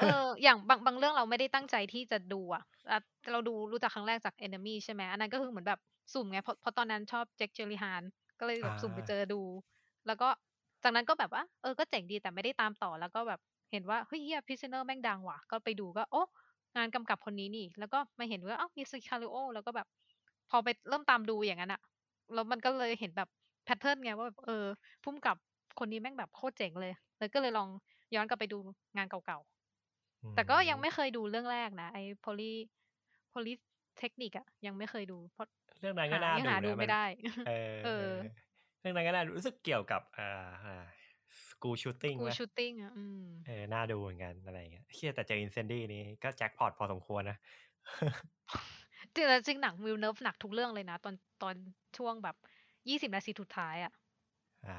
[0.00, 2.98] เออ อย่างบางบางเรื่องเราไม่ได้ตั้งใจที่จะดูอะอะ
[3.30, 5.80] เราดูรู้จักครั้งแรกจาก Enemy ใช่ไหมอันนั้นก็คือเหมือนแบบ
[6.12, 8.02] สุ่มไง เพราะเพราะตอนนั้นชอบ Jake Gyllenhaal
[8.38, 9.40] ก็เลยแบบสุ่มไปอ่าเจอดู
[10.06, 10.28] แล้วก็
[10.82, 13.40] จากนั้นก็แบบว่า เออ ก็เจ๋งดีแต่ไม่ได้ตามต่อ แล้วก็แบบ
[13.72, 16.22] เห็นว่า เฮ้ยเฮีย Prisoners แม่งดังว่ะ ก็ไปดูก็ โอ้
[16.76, 19.86] งานกำกับคนนี้นี่ แล้วก็มาเห็นว่าเอ้ามี Sicario แล้วก็แบบ
[20.50, 21.80] พอไปเริ่มตามดูอย่างนั้นอะ
[22.34, 23.28] แล้วมันก็เลยเห็นแบบ
[23.64, 24.64] pattern ไงว่าแบบเออ
[25.02, 25.36] ผู้กำกับ
[25.78, 27.68] คนนี้แม่งแบบโคตรเจ๋งเลยเลยก็เลยลอง
[28.14, 28.58] ย้อนกลับไปดู
[28.96, 32.50] งานเก่าๆ แต่ก็ยังไม่เคยดูเรื่องแรกนะไอ้ poly
[33.32, 33.52] poly
[33.98, 35.46] เทคนิคอะยังไม่เคยดูเพราะ
[35.80, 37.04] เรื่องนั้นก็หาน่ายังดูหาดูนะไม่ได้
[37.46, 38.16] เออเออ
[38.80, 40.84] เรื่องนั้นก็น่าดูรู้สึกเกี่ยวกับอ่า
[41.64, 47.36] อ่า school shooting กูไหมชูตติ้งอะอืมเออน่าดูเหมือนกันอะไรอย่างเงี้ยเชี่ยแต่เจอ Incendies นี้ก็แจ็คพอตพอสมควรนะ
[49.14, 51.54] จริงๆจริงหนัง Villeneuve หนักทุกเรื่องเลยนะ ตอนตอน
[51.96, 52.36] ช่วงแบบ
[52.88, 53.92] ยี่สิบนาทีสุดท้ายอะ
[54.64, 54.70] อ่า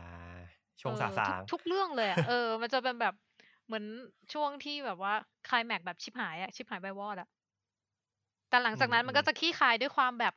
[0.81, 3.13] ช่วงเออสาสาทุกงทุกเรื่องเลยอะเออ มันจะเป็นแบบ
[3.65, 3.83] เหมือน
[4.33, 5.13] ช่วงที่แบบว่า
[5.45, 7.27] คลายแม็กแบบชิบหายอะชิบหายไปวอดอะ
[8.49, 10.33] แต่หลังจากนั้นมันก็จะขี้คายด้วยความแบบ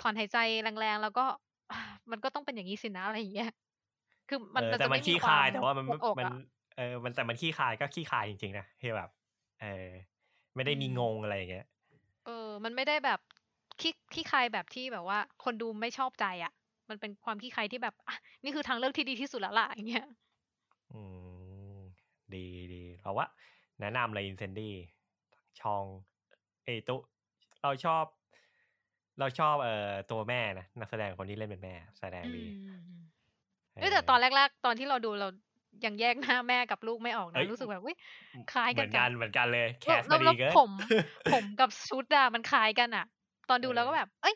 [0.00, 1.24] ถอนหายใจแรงๆ แล้วก็
[2.10, 3.50] มันก็ต้องเป็นอย่างนี้สินะอะไรอย่างเงี้ย
[4.30, 6.32] คือมันเออมันแต่จะมันไม่มีขี้ควาคายมแต่ว่ามันหัวอกมันอะ
[6.76, 9.08] เออมันแต่มันขี้คายก็ขี้คายจริงๆนะที่แบบ
[9.60, 9.66] เออ
[10.54, 11.64] ไม่ได้มีอืมงงอะไรอย่างเงี้ย
[12.24, 13.20] เออ มันไม่ได้แบบ
[13.80, 16.52] ขี้ขี้ใครแบบที่แบบว่า คนดูไม่ชอบใจอะ
[16.88, 20.04] มันเป็นความขี้ใครที่แบบอะนี่คือทางเลือกที่ดีที่สุดแล้วล่ะอย่างเงี้ย
[20.92, 21.00] อื
[21.76, 21.78] ม
[22.34, 23.26] ดีดีเราว่า
[23.80, 24.72] แนะนำเลยอินเซนดี้
[25.60, 25.84] ชอง
[26.64, 26.96] เอยตุ
[27.62, 28.04] เราชอบ
[29.18, 33.09] เราชอบเอ่อตัวแม่นะนักแสดงคนที่เล่นเป็นแม่ แสดงอืดีม
[33.80, 35.28] เอ้ยแต่ตอนแรกๆ ตอนที่เราดูเรา
[35.84, 37.96] ยังแยกหน้าแม่กับลูกไม่ออกเอ้นะยรู้สึกแบบเว้ย
[38.48, 40.70] คล้ายเหกัมืนอนจักังนเหมือนกันเลยแคแล้วสแล้วมาดีแล้วเกินผม
[41.30, 43.04] ผมกับชุดอะมันคล้ายกันอะ
[43.48, 44.34] ตอนดูเออเราก็แบบ เอ้ย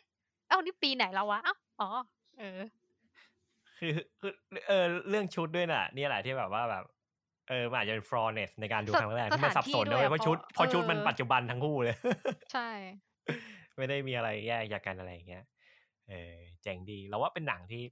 [0.49, 1.87] เอ้านี่ปีไหนแล้ววะเอ้าอ๋อ
[2.39, 2.61] เออ
[3.79, 4.33] คือคือ
[4.69, 6.85] เออเรื่องชุดด้วยน่ะ นี่แหละที่แบบว่าแบบ
[7.49, 11.97] เออมันอาจจะเป็นฟรอเนสในการดูสครั้งแรกสที่มันถานสับที่สนด้ด้ววยยอะเพราะเพชุดราะเพราะชุดเออมันปัจจุบันทั้งคู่เลย
[12.51, 12.61] ใช่
[13.77, 15.45] ไม่ได้มีอะไรแยกจากกันอะไรอย่างเงี้ย
[16.09, 17.83] เออเจ๋งดีเราว่าเป็นหนังที่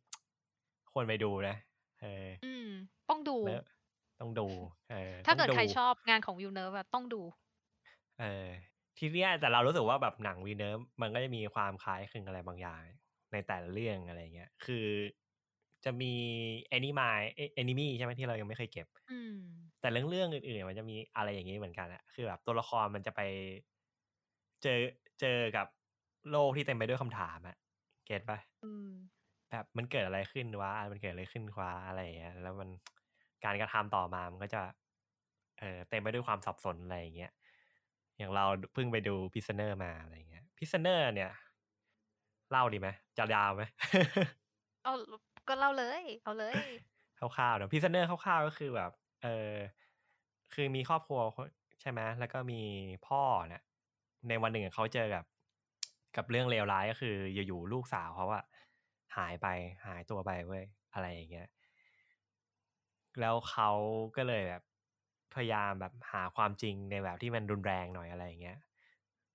[0.93, 1.57] ควรไปดูนะ
[2.01, 2.69] เอออืม
[3.09, 3.61] ต้องดูแล้ว
[4.21, 4.49] ต้องดู
[4.91, 7.21] เออถ้าต้องเกิดใครดูชอบงานของวิวเนิร์ฟอะต้องดู
[8.21, 8.49] เออ
[8.99, 12.83] ทีเนี้ยแต่เรารู้สึกว่าแบบหนังวีเนิร์ฟมันก็จะมีความคล้ายคลึงอะไรบางอย่าง
[13.33, 14.87] ในแต่ละเรื่องอะไรเงี้ย คือ
[15.85, 16.13] จะมี
[16.69, 17.19] แอนิมาย
[17.55, 19.39] แอนิมีใช่ไหมที่เรายังไม่เคยเก็บอืม
[19.81, 23.21] แต่เรื่องเรื่องอื่นๆมันจะมีอะไรอย่างนี้เหมือนกันอะคือแบบตัวละครมันจะไป
[24.63, 24.81] เจอ
[25.21, 25.67] เจอกับ
[26.31, 27.57] โลกที่เต็มไปด้วยคำถามอะ
[28.07, 28.89] เก็ตปะอืม
[29.53, 32.69] แบบมันเกิดอะไรขึ้นวะมันเกิดอะไรขึ้นวะอะไรอย่างเงี้ยแล้วมัน
[33.45, 34.63] การกระทำต่อมามันก็จะ
[35.59, 37.33] เออเต็มไปด้วยความสับสนอะไรอย่างเงี้ย
[38.19, 41.31] อย่างเราเพิ่งไปดู Prisoners มาอะไรอย่างเงี้ย Prisoners เนี่ย
[42.51, 42.89] เล่าดีไหม
[43.19, 43.63] จะยาวไหม
[44.83, 44.93] เอา
[45.49, 46.69] ก็เล่าเลย เอาเลย
[47.19, 48.91] คร่าวๆเนอะ Prisoners คร่าวๆก็คือแบบ
[49.23, 49.55] เออ
[50.55, 51.21] คือมีครอบครัว
[51.81, 52.61] ใช่ไหมแล้วก็มี
[53.07, 53.63] พ่อเนี่ย
[54.29, 55.25] ในวันหนึ่งเขาเจอกับ
[56.17, 58.45] กับเรื่องเลวร้ายก็คืออยู่ๆลูกสาวเขาอะ
[59.17, 59.47] หายไป
[59.87, 61.49] หายตัวไปเว้ยอะไรอย่างเงี้ย
[63.21, 63.71] แล้วเขา
[64.17, 64.63] ก็เลยแบบ
[65.35, 68.59] พยายามแบบหาความจริงในแบบที่มันรุนแรงหน่อยอะไรอย่างเงี้ย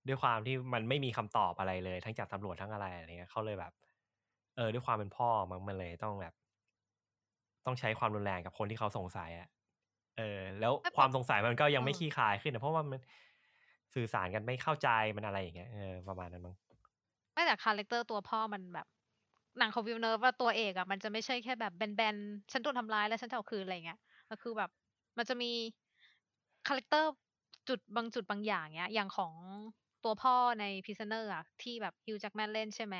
[0.08, 3.72] ด้วยความที่มันไม่มีคำตอบอะไรเลย ทั้งจากตำรวจทั้งอะไรอะไรเงี้ยเขาเลยแบบ
[4.56, 6.34] เออ ด้วยความเป็นพ่อมันมันเลยต้องแบบ
[7.66, 9.48] ต้องใช้ความรุนแรงกับคนที่เขาสงสัยอะ
[10.18, 13.00] เออ แล้วไม่ความสงสัยมันก็ยังไม่เออขี้คายขึ้นนะเพราะว่ามัน
[13.96, 16.56] สื่อสารกันไม่เข้าใจมันอะไรอย่างเงี้ยเออประมาณนั้นมั้ง
[17.34, 18.88] ไม่แต่ character ตัวพ่อมันแบบ
[19.60, 24.70] หนังของ Villeneuve ว่าตัวเอกอะมันจะไม่ใช่แค่แบบแบนๆฉันโดนทำร้ายแล้วฉันจะเอาคืนอะไรเงี้ยก็คือแบบ
[25.18, 25.52] มันจะมี
[26.68, 27.12] character
[27.70, 29.34] จุดบางจุดบางอย่างเนี้ย อย่างของ
[30.04, 32.96] ตัวพ่อใน Prisoner อะที่แบบฮิวจ a กแมนเล่นใช่ไหม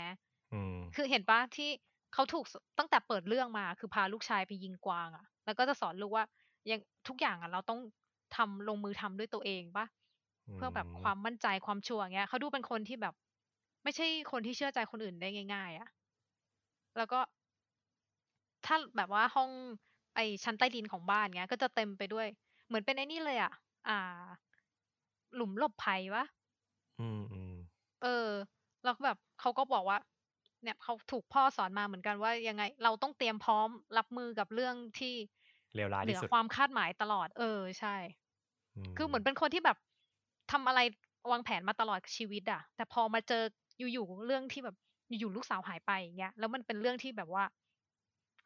[0.52, 1.70] อืมคือเห็นปะที่
[2.14, 6.26] เขาถูกสตั้งแต่เปิดเรื่องมา คือพาลูกชายไปยิงกวางอะแล้วก็จะสอนลูกว่า
[6.70, 7.80] ยังทุกอย่างอะเราต้อง
[8.36, 9.86] ทำลงมือทำด้วยตัวเองปะ
[10.56, 13.14] เพื่อแบบความมั่นใจความชัวร์อย่างเงี้ยเขาดูเป็นคนที่แบบ
[13.84, 15.90] ไม่ใช่คนที่เชื่อใจคนอื่นได้ง่าย ๆอะ
[16.98, 17.20] แล้วก็
[18.66, 19.52] ถ้าแบบว่าห้อง
[20.16, 22.28] ไอชั้นใต้ดินของบ้านเงี้ย ก็จะเต็มไปด้วย
[22.68, 23.52] เหมือนเป็นไอ้นี่เลยอะ
[23.88, 24.28] อ่า
[25.36, 26.24] หลุมหลบภัยวะ
[27.00, 27.54] อืมอืม
[28.02, 28.30] เออ
[28.84, 29.98] แล้วก็แบบเขาก็บอกว่า
[30.64, 35.16] เนี่ยเขาถูกพ่อสอนมาเหมือนกันว่ายังไง เราต้องเตรียมพร้อมรับมือกับเรื่องที่
[35.76, 37.96] เลวร้ายเหนืที่อสุดความคาดหมายตลอด เออใช่
[38.78, 39.78] มคือเหมือนเป็นคนที่แบบ
[40.52, 40.80] ทำอะไร
[41.32, 43.44] วางแผนมาตลอดชีวิตอะแต่พอมาเจอ
[43.94, 44.76] อยู่ๆเรื่องที่แบบ
[45.20, 47.44] อยู่ๆลูกสาวหายไปอย่างเงี้ยแล้วมันเป็นเรื่องที่แบบว่า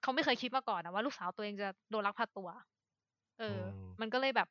[0.02, 2.50] เขาไม่เคยคิดมาก่อนนะว่าลูกสาวตัวเองจะโดนลักพาตัว
[3.40, 4.48] เอออมมันก็เลยแบบ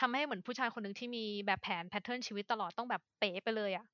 [0.00, 3.86] ทำให้เหมือนผู้ชายคนหนึ่งที่มีแบบแผนแพทเทิร์นชีวิตตลอดต้องแบบเป๋ไปเลยอะ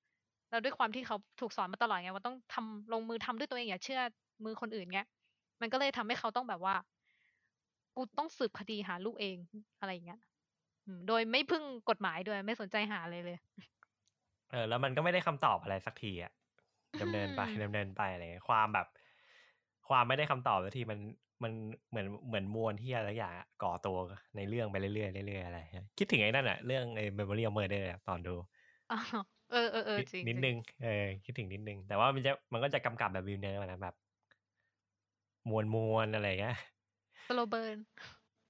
[0.50, 4.00] แล้วด้วยความที่เขาถูกสอนมาตลอดไงว่าต้องทำลงมือทำด้วยตัวเองอย่าเชื่อ
[4.44, 5.08] มือคนอื่นเงี้ย
[5.60, 6.74] มันก็เลยทำให้เขาต้องแบบว่า
[7.96, 9.36] กูต้องสืบคดีหาลูกเอง
[9.80, 10.20] อะไรอย่างเงี้ย
[10.86, 13.38] อืมโดยไม่พึ่งกฎหมายด้วยไม่สนใจหาเลยเลย
[14.50, 16.32] เออ แล้วมันก็ไม่ได้คำตอบอะไรสักทีอะ
[17.02, 18.86] ดำเนินไปอืมดำเนินไปอะไรเงี้ยความแบบ
[19.88, 20.98] ความไม่ได้คำตอบสักทีมัน
[21.42, 21.52] มัน
[21.90, 23.96] เหมือนเหมือนมวลที่อะไรอย่างอะก่อตัว
[24.36, 28.34] ในเรื่องไปเรื่อยๆเรื่อยๆอะไรเงี้ยคิดถึงไอ้นั่นอะเรื่องไอ้ Memory of Murder อะตอนดู
[28.90, 28.96] อ๋อ
[29.48, 33.94] เออเออเออนิดจริงนิดจรินึงเออคิดถึงนิดนึง แต่ว่ามันจะมันก็จะกำกับแบบวิวเนอร์นะแบบ
[35.48, 36.56] มวลมวลอะไรเงี้ย
[37.28, 37.78] slow burn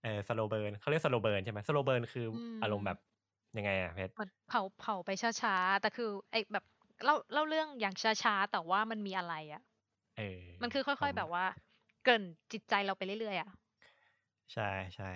[0.02, 2.98] เออ slow burn เขาเรียก slow burn ใช่ไหม slow burn คืออมอารมณ์แบบ
[3.56, 6.64] ยังไงอะเพชรมันเผาเผาไปช้าๆแต่คือไอ้แบบ
[7.04, 9.62] เล่าเล่าเรื่องอย่างช้าๆแต่ว่ามันมีอะไรอะ
[10.16, 11.44] เออมันคือค่อยๆแบบว่า
[12.02, 13.48] กร่อนจิตใจเราไปเรื่อยๆอะ
[14.52, 15.10] ใช่ใช่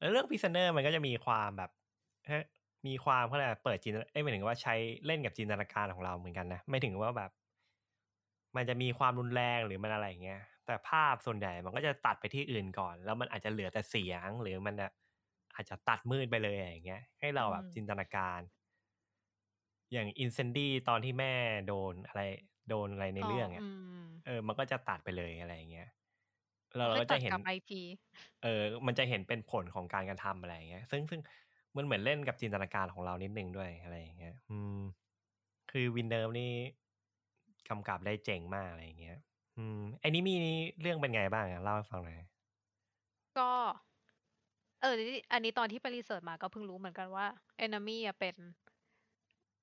[0.00, 1.70] แล้วเรื่อง Prisoners มันก็จะมีความแบบ
[2.26, 2.44] เฮ้ย
[2.88, 4.74] มีความเขาเรียกอะไรเปิดจินตเอ้ยหมายถึงว่าใช้
[5.06, 7.30] เล่นกับจินตนาการของเราเหมือนกันนะหมายถึงว่าแบบ
[8.56, 14.90] มันจะมีความรุนแรงหรือมันอะไรอย่างเงี้ยแต่ภาพส่วนใหญ่มันก็จะตัดไปที่อื่นก่อน แล้วมันอาจจะเหลือแต่เสียงหรือมันอะ
[15.54, 18.40] อาจจะตัดมืดไปเลยอย่างเงี้ย ให้เราแบบอืมจินตนาการ
[19.92, 21.34] อย่าง Incendies ตอนที่แม่
[21.68, 22.22] โดนอะไร
[22.68, 23.66] โดนอะไรในเรื่องเนี่ย
[24.04, 25.88] มเออ มันก็จะตัดไปเลยอะไรอย่างเงี้ย
[26.78, 27.80] เราไม่ก็ตัจะดเห็นกับไอพี
[28.42, 31.20] เออ มันจะเห็นเป็นผลของการกระทำอะไรอย่างเงี้ย ซึ่งซึ่ง
[31.76, 34.78] มันเหมือนเล่นกับจินตนาการของเรานิดนึงด้วยอะไรอย่างเงี้ย อืม
[35.70, 36.52] คือวินเดอร์นี่
[37.68, 39.18] กำกับได้เจ๋งมากอะไรอย่างเงี้ย
[39.56, 40.34] อืมไอ้นี่มี
[40.80, 42.16] เรื่องเป็นไงบ้างอะเล่าให้ฟังหน่อย
[43.36, 43.50] ก็
[44.80, 47.26] เออนี่อันนี้ตอนที่ไปรีเสิร์ชมาก็เพิ่งรู้เหมือนกันว่า
[47.66, 48.34] Enemy อะเป็น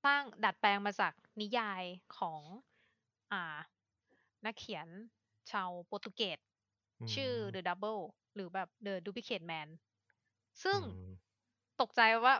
[0.03, 1.83] สร้างดัดแปลงมาจากนิยาย
[2.17, 2.41] ของ
[3.31, 3.57] อ่า
[4.45, 4.87] นักเขียน
[5.51, 6.39] ชาวโปรตุเกส
[6.99, 8.01] อืมชื่อ The Double
[8.35, 9.67] หรือแบบ The Duplicate Man
[10.63, 11.03] ซึ่งอืม
[11.81, 12.33] ตกใจว่า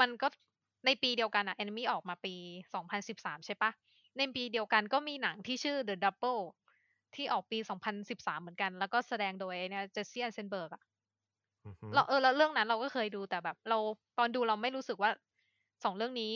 [0.00, 0.28] มันก็
[0.86, 2.34] ในปีเดียวกันอะ Enemy ออกมาปี
[2.74, 3.70] 2013 ใช่ปะ
[4.18, 6.42] ในปีเดียวกันก็มีหนังที่ชื่อ The Double
[7.14, 10.82] ที่ออกปี 2013 เหมือนกัน แล้วก็แสดงโดยเนี่ยเจสซี่ e อนเซนเบิร์กอะ
[11.64, 13.78] อือฮึเราเออแล้วเรื่องนั้นเราก็เคยดูแต่แบบ เรา
[14.18, 15.10] ตอนดูเราไม่รู้สึกว่า
[15.84, 16.32] สองเรื่องนี้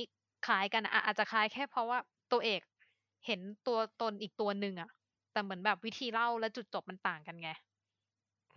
[0.46, 1.98] คล้ายกันอะอะอาจจะคล้ายแค่เพราะว่า
[2.32, 2.60] ตัวเอก
[3.26, 4.90] เห็นตัวตนอีกตัวหนึ่งอะ
[5.32, 7.50] แต่เหมือนแบบวิธีเล่าและจุดจบมันต่างกันไง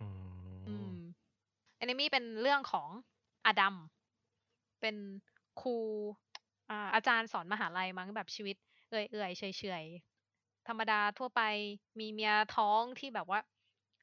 [0.02, 0.06] ื
[0.66, 0.94] อืมม
[1.80, 2.88] a อนิมี่เป็นเรื่องของ
[3.46, 3.74] อดัม
[4.80, 4.96] เป็น
[5.60, 5.76] ครู
[6.70, 8.56] อ่าอาจารย์สอนมหาลัยมั้งแบบชีวิต
[8.88, 11.40] เอื่อยเอื่อยเฉยเฉยๆธรรมดาทั่วไป
[12.00, 13.40] มีเมียท้องที่แบบว่า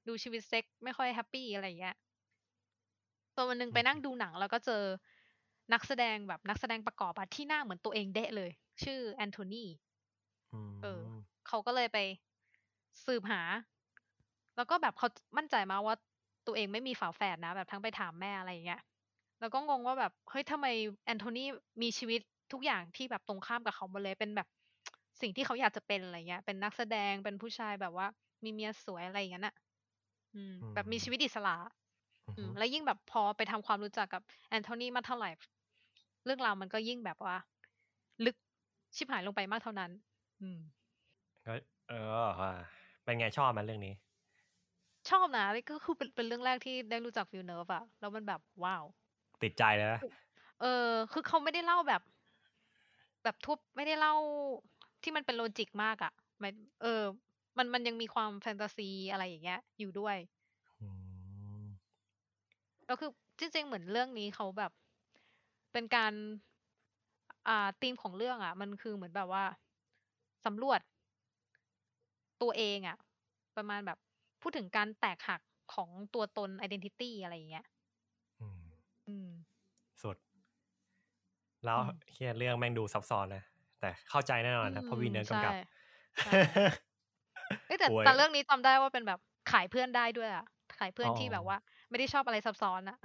[0.08, 1.96] ดูชีวิตเซ็กไม่ค่อยแฮปปี้อะไรอย่างเงี้ย
[3.36, 4.84] ตัววันหนึ่งไปนั่งดูหนังแล้วก็เจอ
[5.74, 8.52] นักแสดงแบบนักแสดงประกอบอะที่หน้าเหมือนตัวเองเดะเลย
[8.84, 9.64] ชื่อแอนโทนี
[10.52, 11.02] อืมเออ
[11.48, 11.98] เขาก็เลยไป
[13.06, 13.42] สืบหา
[14.56, 15.96] แล้วก็แบบเขามั่นใจมาว่า
[16.48, 18.82] ตัวเองไม่มีฝาแฝดนะ แบบทั้งไปถามแม่อะไรอย่างเงี้ย
[19.40, 20.68] แล้วก็งงว่าแบบเฮ้ยทำไม
[21.06, 21.44] แอนโทนี
[21.82, 22.22] มีชีวิต
[22.54, 24.48] ทุกอย่างที่แบบตรงข้ามกับเขาหมดเลยเป็นแบบ
[25.22, 28.08] สิ่งที่เขาอยากจะเป็นอะไรเงี้ย เป็นนักแสดงเป็นผู้ชายแบบว่า
[28.44, 29.56] มีเมียสวยอะไรอย่างเงี้ยน่ะ
[30.36, 31.56] อืมแบบมีชีวิตอิสระ
[32.28, 35.30] อืออืฮึมแล้วยิ่งแบบพอไปทำความรู้จักกับแอนโทนีมากเท่าไหร่
[36.28, 37.36] เรื่องราวมันก็ยิ่งแบบว่า
[38.26, 38.36] ลึก
[38.96, 39.92] ชิบหายลงไปมากเท่านั้น
[40.42, 40.60] อืม
[41.46, 41.54] ก็
[41.88, 42.06] เออ
[42.42, 42.52] ว่า
[43.04, 43.94] เป็นไงชอบไหมันเรื่องนี้
[45.10, 48.84] ชอบนะก็คือเป็นเป็นเรื่องแรกที่ได้รู้จัก Villeneuve อะแล้วมันแบบว้าว
[49.44, 50.02] ติดใจเลยนะ
[50.60, 50.68] เออ
[51.12, 52.02] คือเขาไม่ได้เล่าแบบ
[53.24, 54.14] แบบทุบไม่ได้เล่า
[55.04, 57.04] ที่มันเป็นโลจิกมากอะหมายเออ
[57.58, 60.18] มันมันยังมีความแฟนตาซีอะไรอย่างเงี้ย อยู่ด้วย
[60.82, 60.88] อื
[61.66, 61.68] ม
[62.90, 63.10] ก็คือ
[63.40, 64.72] จริงๆเหมือนเรื่องนี้เขาแบบ
[65.78, 66.14] เป็นการ
[67.48, 69.44] อ่าธีมของเรื่องอะ มันคือเหมือนแบบว่า
[70.46, 70.80] สำรวจ
[72.42, 72.98] ตัวเองอะ
[73.56, 73.98] ประมาณแบบ
[74.42, 75.42] พูดถึงการแตกหัก
[75.74, 77.66] ของตัวตน identity อะไรอย่างเงี้ย
[78.40, 78.62] อืม
[79.08, 79.28] อืม
[80.02, 80.18] สุด
[81.66, 83.44] แล้วอืมเหี้ยเรื่องแม่งดูซับซ้อนนะ
[83.80, 85.56] แต่เข้าใจแน่นอนนะเพราะวีเนอร์ใช่กำกับ
[86.22, 86.32] ใช่
[87.66, 89.20] เอ้ยแต่โอ้ยแต่เรื่องนี้จำได้ว่าเป็นแบบ
[89.52, 90.46] ขายเพื่อนได้ด้วยอะ
[90.78, 91.58] ขายเพื่อนอ๋อที่แบบว่า
[91.90, 92.98] ไม่ได้ชอบอะไรซับซ้อนนะ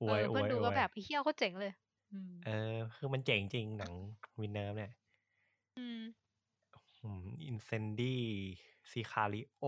[0.00, 1.72] อเอวยออเพื่วอนยดูอก็วยแบบเหี้ยเขาเจ๋งเลย
[2.12, 3.92] อืมเออ คือมันเจ๋งจริงหนัง
[4.40, 4.90] วินเนอร์เนี่ย
[5.76, 6.02] อืม
[7.46, 9.64] Incendies Sicario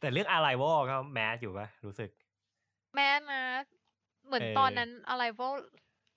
[0.00, 2.10] แต่เรื่อง Arrival ก็ mass อยู่ปะรู้สึก
[2.94, 3.44] แม้นะ
[4.26, 5.52] เหมือนเออตอนนั้นอะไรพวก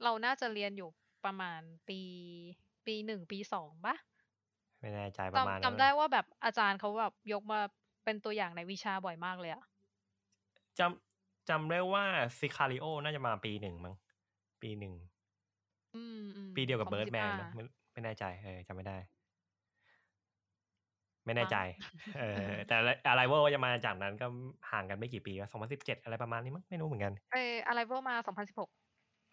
[0.04, 0.90] เราน่าจะเรียนอยู่
[1.26, 2.00] ประมาณปี
[2.86, 3.96] ปีหนึ่งปีสองปะ
[4.80, 7.60] ไม่แน่ใจประมาณจำนั้นจำได้ว่าแบบอาจารย์เขาแบบยกมา
[8.04, 9.64] เป็นตัวอย่างในวิชาบ่อยมากเลยอะ
[10.80, 11.09] จำ
[11.50, 12.06] จำได้ว่า
[12.40, 13.96] ซิคาริโอน่าจะมาปีหนึ่งมั้ง
[14.62, 14.94] ปีหนึ่ง
[15.94, 18.98] อืมอืมปีเดียวกับ2015เบิร์ดแมนไม่ไม่แน่ใจเออจำไม่ได้
[21.26, 21.56] ไม่แน่ใจ
[22.18, 22.76] เออ แต่
[23.10, 24.26] อะไรเวอร์จะมาจากนั้นก็
[24.72, 28.70] ห่างกันไม่กี่ปีก็สองพันสิบเจ็ดอะไรประมาณนี้มั้งไม่รู้เหมือนกันเอออะไรพวกมาสองพันสิบหก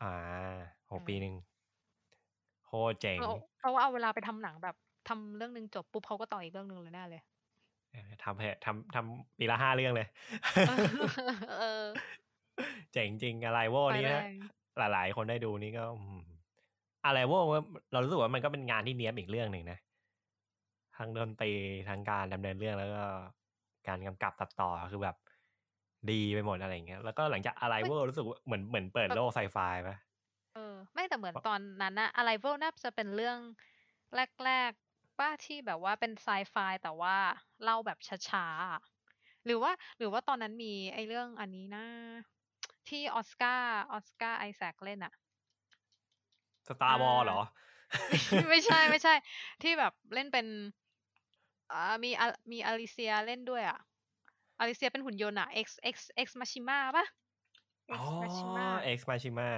[0.00, 0.06] อ่า
[0.90, 1.34] หกอืมปีหนึ่ง
[2.64, 3.22] โคตรเจ๋ง
[3.58, 4.74] เพราะว่าเอาเวลาไปทำหนังแบบ
[5.08, 7.35] ทำเรื่องหนึ่งจบปุ๊บเขาก็ต่ออีกเรื่องหนึ่งเลยแน่เลยเออ
[8.24, 10.08] ทำให้ทำทำปีละห้าเรื่องเลย
[11.58, 11.84] เออ
[12.92, 14.30] เจ๋งจริงอะไรโวไปนี่แรนะง
[14.78, 16.20] หลายๆ คนได้ดูนี่ก็อืม
[17.06, 17.32] อะไรโว
[17.92, 19.78] เรารู้สึกว่ามันก็เป็นงานที่เนี้ยบอีกเรื่องหนึ่งนะ
[20.96, 21.52] ทั้งดนตรี
[21.88, 23.02] ทั้งการดำเนินเรื่องแล้วก็
[23.88, 25.16] การกำกับตัดต่อคือแบบ
[26.10, 29.56] ดีไปหมดอะไรอย่างเงี้ยแล้วก็หลังจากอะไรโวรู้สึกว่าเหมือนเหมือนเปิดโลกไซไฟ
[29.86, 29.96] ปะ
[30.54, 33.38] เออ ไม่แต่เหมือนตอนนั้นนะอะไรพวกน่าจะเป็นเรื่อง
[34.44, 34.85] แรกๆ
[35.18, 37.16] ป้าที่แบบว่าเป็นไซไฟแต่ว่า
[37.62, 37.98] เล่าแบบ
[38.28, 38.82] ช้าๆอะ
[39.44, 41.84] หรือว่า หรือว่าตอนนั้นมีไอ้เรื่องอันนี้นะ
[42.88, 45.14] ที่ออสการ์ออสการ์ไอแซคเล่นอะ
[46.68, 47.40] Star Wars เหรอ
[48.50, 49.14] ไม่ใช่ไม่ใช่
[49.62, 50.46] ที่แบบเล่นเป็น
[51.72, 53.78] อ่ามีอะมี Alicia เล่นด้วยอะ
[54.60, 57.06] Alicia เป็นหุ่นยนต์อะ Ex Ex Ex Machina ปะ
[57.92, 59.48] อ๋อ Ex Machina Ex Machina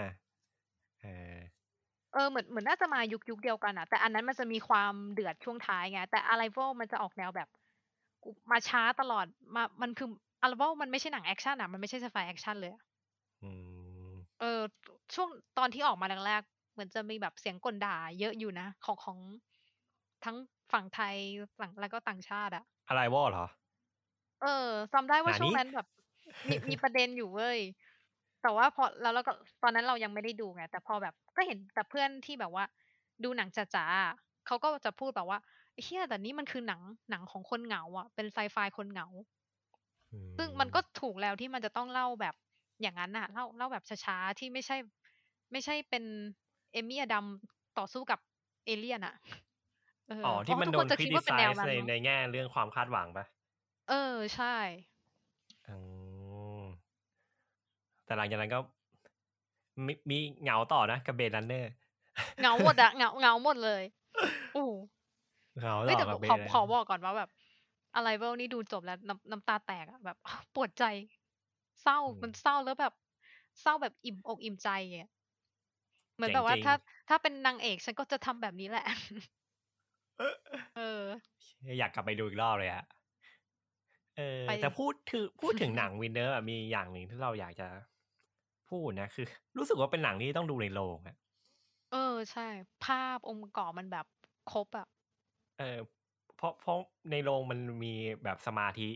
[1.01, 7.49] เออเออเหมือนเหมือนน่าจะมายุคยุคเดียวกันอะแต่อันนั้นมันจะมีความเดือดช่วงท้ายไงแต่ Arrival มันจะออกแนวแบบ
[8.23, 10.09] กูมาช้าตลอดมามันคือ
[10.45, 12.83] Arrival มันไม่ใช่หนังแอคชั่นอะมันไม่ใช่ไซไฟแอคชั่นเลยอะ
[13.43, 13.51] อื
[14.13, 14.61] มเออ
[15.15, 15.29] ช่วง
[15.59, 19.19] ตอนที่ออกมาแรกๆเหมือนจะมีแบบเสียงกลด่า เยอะอยู่นะของของ
[20.25, 20.37] ทั้ง
[20.73, 21.17] ฝั่งไทย
[21.59, 23.47] ฝั่งแล้วก็ต่างชาติอะอะไรวอลเหรอ
[24.43, 25.87] เออจำได้ว่าหนาช่วงนี้นั้นแบบ
[26.49, 27.59] มีมีประเด็นอยู่เว้ย
[28.43, 32.65] แต่ว่าพอแล้วเราก็ตอนนั้นเรายังไม่ได้ดูไงแต่พอแบบก็เห็นแต่เพื่อนที่แบบว่า
[33.25, 34.15] ดูหนังจ๋าๆอะ
[34.47, 35.39] เขาก็จะพูดแบบว่า
[35.83, 39.07] เฮียแต่นี่มันคือหนังหนังของคนเหงาอะ เป็นไซไฟคนเหงา
[40.13, 42.35] อืซึ่งมันก็ถูกแล้วที่มันจะต้องเล่าแบบ
[42.83, 44.77] อย่างนั้นน่ะ เล่าเล่าแบบช้าๆที่ไม่ใช่
[45.53, 46.05] ไม่ใช่เป็น
[46.73, 47.27] เอมี่อดัม
[47.79, 48.19] ต่อสู้กับ
[48.67, 49.15] เอเลี่ยนอะ
[50.09, 53.25] เอออ๋อเพที่ราะมันทุกโดคนนจะคริคิดติว่าไซเป็นแนวส์นั้นในมั้งในแง่เรื่องความคาดหวังปะ
[53.89, 54.55] เออใช่
[55.67, 55.98] อืม
[58.09, 58.59] แต่หลังจากนั้นก็
[59.87, 61.71] มีมีเหงาต่อนะกับเบดรันเนอร์
[62.39, 63.83] เหงาหมดอะเหงาเหงาหมดเลย
[64.53, 64.71] โอ้โห
[65.59, 67.29] เหงาเฮ้ยต่แต่อกับเบขอดขอบอกก่อนว่าแบบ
[67.95, 70.17] อะไรเวลนี่ดูจบแล้วน้ำน้ำตาแตกอะแบบ
[70.55, 70.85] ปวดใจ
[71.83, 72.93] เศร้ามันเศร้าแล้วแบบ
[73.61, 75.09] เศร้าแบบอิ่มอกอิ่มใจอะ
[76.17, 76.73] เหมือนแบบว่าถ้า
[77.09, 78.85] ถ้าเป็นนางเอกฉันก็จะทำแบบนี้แหละ
[80.75, 81.05] เออ
[81.79, 82.85] อยากกลับไปดูอีกรอบเลยอะ
[84.17, 87.69] เออไปแต่พูดถึงพูดถึงหนังวินเนอร์มีอย่างหนึ่งที่เราอยากจะ
[88.71, 89.27] พูดนะคือ
[89.59, 91.17] รู้สึกว่าเป็นหนังที่ต้องดูในโรงอะ
[91.91, 92.43] เออใช่
[92.85, 94.07] ภาพองค์ประกอบมันแบบ
[94.47, 94.87] ครบอะ
[95.59, 95.79] เออ
[96.37, 96.79] เพราะเพราะ
[97.11, 98.89] ในโรงมันมีแบบสมาธิ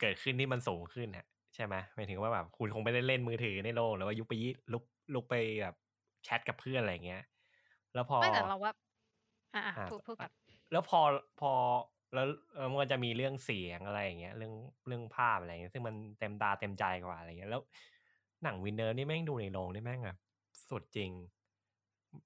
[0.00, 4.84] เกิดขึ้นที่มันสูงขึ้นฮะใช่ไหมหมายถึงว่าแบบคุณคงไม่ได้เล่นมือถือในโรงหรือว่ายุบไปยิลุก
[5.14, 5.74] ลุกไปแบบ
[6.24, 7.22] แชทกับเพื่อนอะไรอย่างเงี้ย
[7.94, 8.72] แล้วพอไม่แต่เราว่า
[9.54, 10.30] อะอะอะพูดพูดกับ
[10.72, 11.00] แล้วพอ
[11.40, 11.52] พอ
[12.14, 14.54] แล้วเออมันก็จะมีเรื่องเสียงอะไรอย่างเงี้ย เรื่อง
[14.86, 17.62] เรื่องภาพอะไรอย่างเงี้ย ซึ่งมันเต็มตาเต็มใจกว่าอะไรเงี้ย แล้ว
[18.44, 20.18] หนังวินเนอร์นี่แม่งดูในโรงนี่แม่งแบบ
[20.68, 21.10] สุดจริง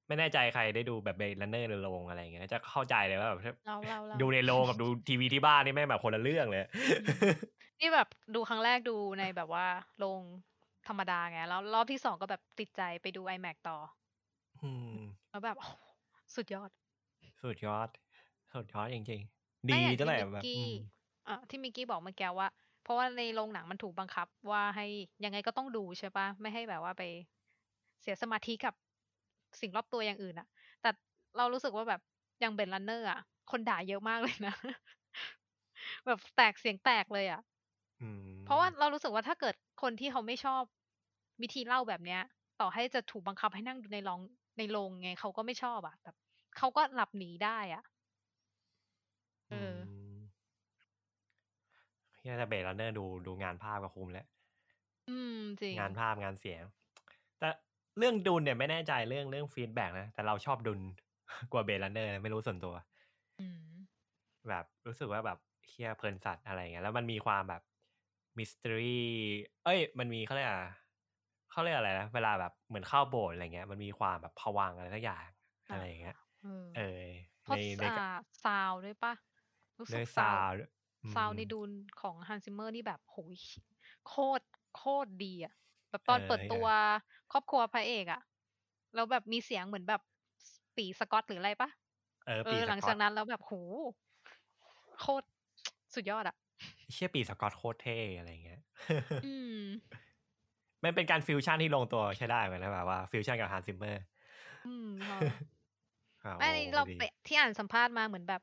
[0.06, 6.64] ไม่แน่ใจใครได้ดูแบบ Blade Runner ในโรงอะไรอย่างเงี้ยจะเข้าใจเลยว่าแบบเราเราเราดูในโรงกับดูทีวีที่บ้านนี่แม่งแบบคนละเรื่องเลย
[7.80, 9.66] นี่แบบดูครั้งแรกดูในแบบว่า
[9.98, 10.20] โรง
[10.88, 13.78] ธรรมดาไงแล้วรอบที่สองก็แบบติดใจไปดู IMAX ต่อ
[14.62, 14.96] อืม
[15.30, 15.74] แล้วแบบโอ้โห
[16.36, 16.70] สุดยอด
[17.42, 17.88] สุดยอด
[18.52, 20.74] สุดยอดจริงๆไม่ดีอย่างตั้งแต่ที่มิกแบบกี้อืม
[21.28, 22.48] อะที่มิกกี้บอกเมื่อกี้ว่า
[22.84, 24.86] เพราะว่าในโรงหนังมันถูกบังคับ ว่าให้
[25.24, 27.02] ยังไงก็ต้องดูใช่ปะไม่ให้แบบว่าไป
[28.02, 28.74] เสียสมาธิกับ
[29.60, 30.48] สิ่งรอบตัวอย่างอื่นอะ
[30.80, 30.90] แต่
[31.36, 32.00] เรารู้สึกว่าแบบ
[32.40, 33.20] อย่างเบนลันเนอร์อะ
[33.50, 34.54] คนด่าเยอะมากเลยนะ
[36.06, 37.40] แบบแตกเสียงแตกเลยอะ
[38.00, 40.62] อืมเพราะว่าเรารู้สึกว่าถ้าเกิดคนที่เขาไม่ชอบ
[41.42, 42.20] วิธีเล่าแบบเนี้ย
[42.60, 44.20] ต่อให้จะถูกบังคับให้นั่งดูในโรง
[44.58, 46.16] ในโรงไงเขาก็ไม่ชอบอะแบบ
[46.58, 47.84] เขาก็หลับหนีได้อะ
[49.50, 49.74] เออ
[52.24, 54.26] มเหี้ยแต่ Blade Runner ดูดูงานภาพก็คุ้มแล้ว
[55.08, 56.62] อืมจริงงานภาพงานเสียง
[57.38, 57.48] แต่
[57.98, 60.80] เรื่อง Dune เนี่ยไม่แน่ใจเรื่องเรื่อง feedback นะ แต่เราชอบ Dune
[61.52, 62.74] กว่า Blade Runner ไม่รู้ส่วนตัว
[63.38, 64.04] อืม
[64.48, 67.62] แบบรู้สึกว่าแบบเหี้ยเพลินสัสอะไรเงี้ยแล้วมันมีความแบบ
[68.38, 68.98] มิส t ต r รี
[69.64, 70.58] เอ้ย มันมีเขาเรียกอะ
[71.50, 75.26] เขาเรียกอะไรนะเวลาแบบเหมือนเข้าโบสถ์อะไรเงี้ย มันมีความแบบภวังค์อะไรสักอย่าง
[75.70, 77.02] อะไรอย่างเงี้ย เออเออ
[77.42, 77.88] เพราะในในอ่า
[78.42, 79.14] ซาวด้วยปะ
[79.78, 81.70] รู้สึเนื้กอ sound อืม sound ใน Dune
[82.00, 83.36] ของ Hans Zimmer นี่แบบโหย
[84.08, 84.44] โคตร
[84.76, 85.52] โคตรดีอะ
[85.90, 86.66] แบบตอนเออเปิดตัว
[87.32, 88.20] ครอบครัวพระเอกอะ
[88.94, 90.00] แล้วแบบมีเสียงเหมือนแบบ
[90.76, 91.70] ปี่สกอตหรืออะไรปะ
[92.26, 93.52] เออเอปีอสหลังกอจาตกนั้นแล้วแบบโห
[95.00, 95.26] โคตร
[95.94, 96.36] สุดยอดอะ
[96.92, 98.60] เชี่ยปี่สกอตโคตรเท่อะไรเงี้ย
[99.24, 99.60] อืม
[100.84, 104.02] มันเป็นการฟิวชั่นที่ลงตัวใช้ได้เหมือนกันนะแบบว่าฟิวชั่นกับ Hans Zimmer
[104.64, 105.16] อืมพอ
[106.24, 108.42] อ่าไม่อันนี้โอ้เราดีไปที่อ่านสัมภาษณ์มาเหมือนแบบ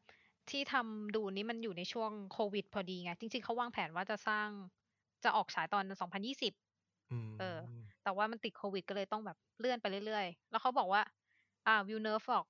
[0.51, 4.49] ที่ทำ Dune นี้มันอยู่ในช่วงโควิด พอดีไง จริง ๆเขาวางแผนว่าจะสร้าง
[5.23, 6.53] จะออกฉายตอน 2020
[7.11, 7.57] อืมเออ
[8.03, 11.01] แต่ว่ามันติดโควิดก็เลยต้องแบบเลื่อนไปเรื่อยๆ แล้วเขาบอกว่า
[11.67, 12.45] อ่า Villeneuve บอก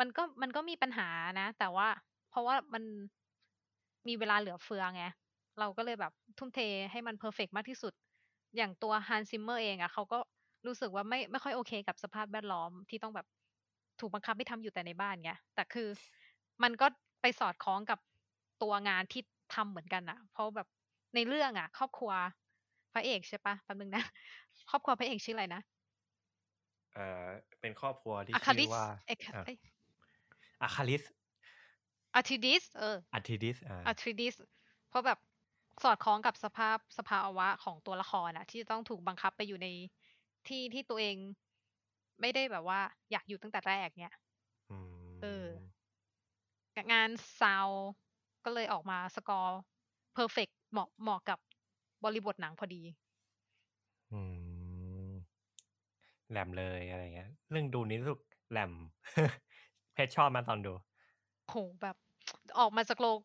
[0.00, 1.08] มันก็มันก็มีปัญหา
[1.40, 1.88] นะ แต่ว่า
[2.30, 2.82] เพราะว่ามัน
[4.08, 5.04] มีเวลาเหลือเฟือไง
[5.60, 7.92] เราก็เลยแบบทุ่มเทให้มัน perfect มากที่สุด
[8.56, 10.18] อย่างตัว Hans Zimmer เองอะเขาก็
[10.66, 13.26] รู้สึกว่าไม่ไม่ค่อยโอเคกับสภาพแวดล้อมที่ต้องแบบ
[14.00, 15.88] ถูกบังคับให้ทำอยู่แต่ในบ้านไงแต่คือ
[16.62, 16.86] มันก็
[17.22, 17.98] ไปสอดคล้องกับ
[18.62, 19.22] ตัวงานที่
[19.54, 20.68] ทำเหมือนกันอะเพราะแบบ
[21.14, 22.12] ในเรื่องอะครอบครัว
[22.92, 24.02] พระเอกใช่ปะแป๊บนึงนะ
[24.70, 25.62] ครอบครัวพระเอกชื่ออะไรนะ
[26.94, 27.28] เออ
[27.60, 29.56] เป็นครอบครัวที่อะคาริชื่สอว่าเอกอะเอ้ย
[30.62, 31.02] อะคาริส
[32.14, 34.34] Atreides เออ Atreides อ่า Atreides
[34.88, 35.18] เพราะแบบ
[35.82, 39.68] สอดคล้องกับสภาพสภาวะของตัวละครอะที่จะต้องถูกบังคับไปอยู่ใน
[40.48, 41.16] ที่ที่ตัวเอง
[42.20, 42.80] ไม่ได้แบบว่า
[43.10, 44.14] อยากอยู่ตั้งแต่แรกเนี่ย
[44.68, 45.46] อืมเออ
[46.92, 47.08] งาน
[47.40, 47.68] ซาว
[48.44, 51.38] ก็เลยออกมา score perfect เหมาะเหมาะกับ
[52.04, 52.82] บริบทหนังพอดี
[54.12, 54.20] อื
[55.10, 55.12] ม
[56.30, 58.72] แหลมเลยอะไรเงี้ย เรื่องดูนี้รู้สึกแหลม
[59.94, 60.72] เพชรชอบมาตอนดู
[61.48, 61.96] โหแบบ
[62.58, 63.18] ออกมาจากโรง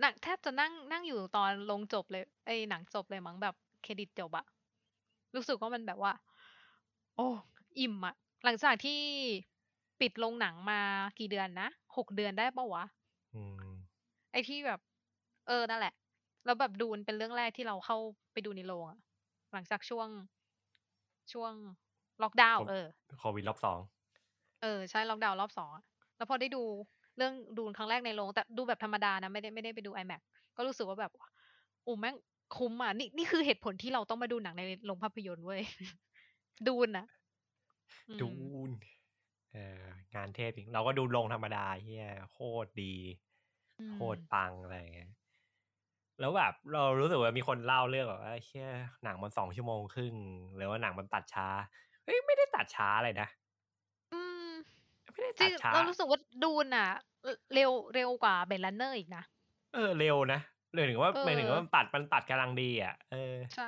[0.00, 4.44] หนังแทบจะนั่งนั่งอยู่ตอนลงจบเลยไอ้หนังจบเลยมั้งแบบเครดิตจบอะ
[5.34, 6.12] รู้สึกว่ามันแบบว่า
[7.16, 7.28] โอ้
[7.78, 8.14] อิ่มอะ
[8.44, 9.00] หลังจากที่
[10.00, 10.80] ปิดโรงหนังมา
[11.18, 12.84] กี่เดือนนะ หกเดือนได้ปะวะ
[13.34, 13.72] อืม
[14.32, 14.80] ไอ้ที่แบบ
[15.48, 15.94] เออนั่นแหละ
[16.44, 17.98] แล้วแบบดูมันเป็นเรื่องแรกที่เราเข้า
[18.32, 18.98] ไปดูในโรงอะ
[19.52, 20.08] หลังจากช่วง
[21.32, 21.52] ช่วง
[22.22, 22.86] ล็อกดาวน์ผมเออ
[23.20, 23.78] โควิดรอบสอง
[24.62, 25.84] เออใช่ล็อกดาวน์รอบสองอะ
[26.16, 26.62] แล้วพอได้ดู
[27.16, 30.20] เรื่องดูครั้งแรกในโรงแต่ดูแบบธรรมดานะไม่ได้ไม่ได้ไปดู iMac
[30.56, 31.12] ก็รู้สึกว่าแบบ
[31.84, 32.16] โอ้แม่ง
[32.56, 35.62] คุ้มอะนี่นี่คือเหตุผลที่เราต้องมาดูหนังในโรงภาพยนตร์เว้ย
[36.68, 37.06] ดูนนะ
[38.08, 38.30] อืมดู
[38.68, 38.70] น
[39.52, 39.82] เออ
[40.14, 42.94] งานเทพจริงเราก็ดูลงธรรมดาเฮียโคตรดี
[43.78, 45.10] อืมโคตรปังอะไรเงี้ย
[46.20, 48.68] แล้วแบบเรารู้สึกว่ามีคนเล่าเรื่องแบบว่าเชี่ย
[49.04, 50.14] หนังมันสองชั่วโมงครึ่ง
[50.56, 51.48] หรือว่าหนังมันตัดช้า
[52.04, 53.28] เฮ้ยไม่ได้ตัดช้าเลยนะ
[54.12, 54.48] อืม
[55.12, 56.88] ไม่ได้จริตังดช้าเรารู้สึกว่า Dune อะ
[57.54, 59.22] เร็วเร็วกว่า Blade Runner อีกนะ
[59.72, 60.40] เออเร็วนะ
[60.74, 63.64] เลยถึงว่าเออหมายถึงว่ามันตัดมันตัดกำลังดีอะเออ ใช่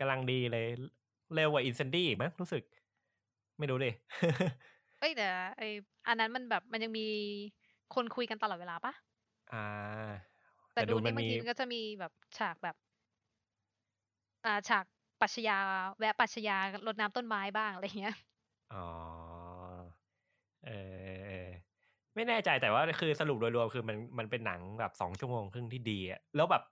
[0.00, 0.66] กำลังดีเลย
[1.34, 2.62] เร็วกว่า Incendies อีกมั้งรู้สึก
[3.58, 3.90] ไม่รู้ดิ
[4.98, 5.24] เอ้ยแต่
[5.56, 5.62] ไอ
[6.06, 7.02] อันนั้นมันแบบมันยังมี
[7.94, 8.92] คนคุยกันตลอดเวลาปะ
[9.50, 10.24] อ่า
[10.72, 12.76] แต่ดูมันี่บางมีทีมันก็จะมีแบบฉากแบบ
[14.44, 14.84] อ่าฉาก
[15.20, 15.58] ปรัชญา
[15.98, 18.14] แวะปรัชญารดน้ำต้นไม้บ้างอะไรเงี้ย
[18.70, 18.84] อ๋อ
[20.64, 21.48] เออเออ
[22.14, 26.62] ไม่แน่ใจแต่ว่าคือสรุปโดยรวมคือมันมันเป็นหนังแบบสองชั่วโมงครึ่งที่ดีอะแล้วแบบ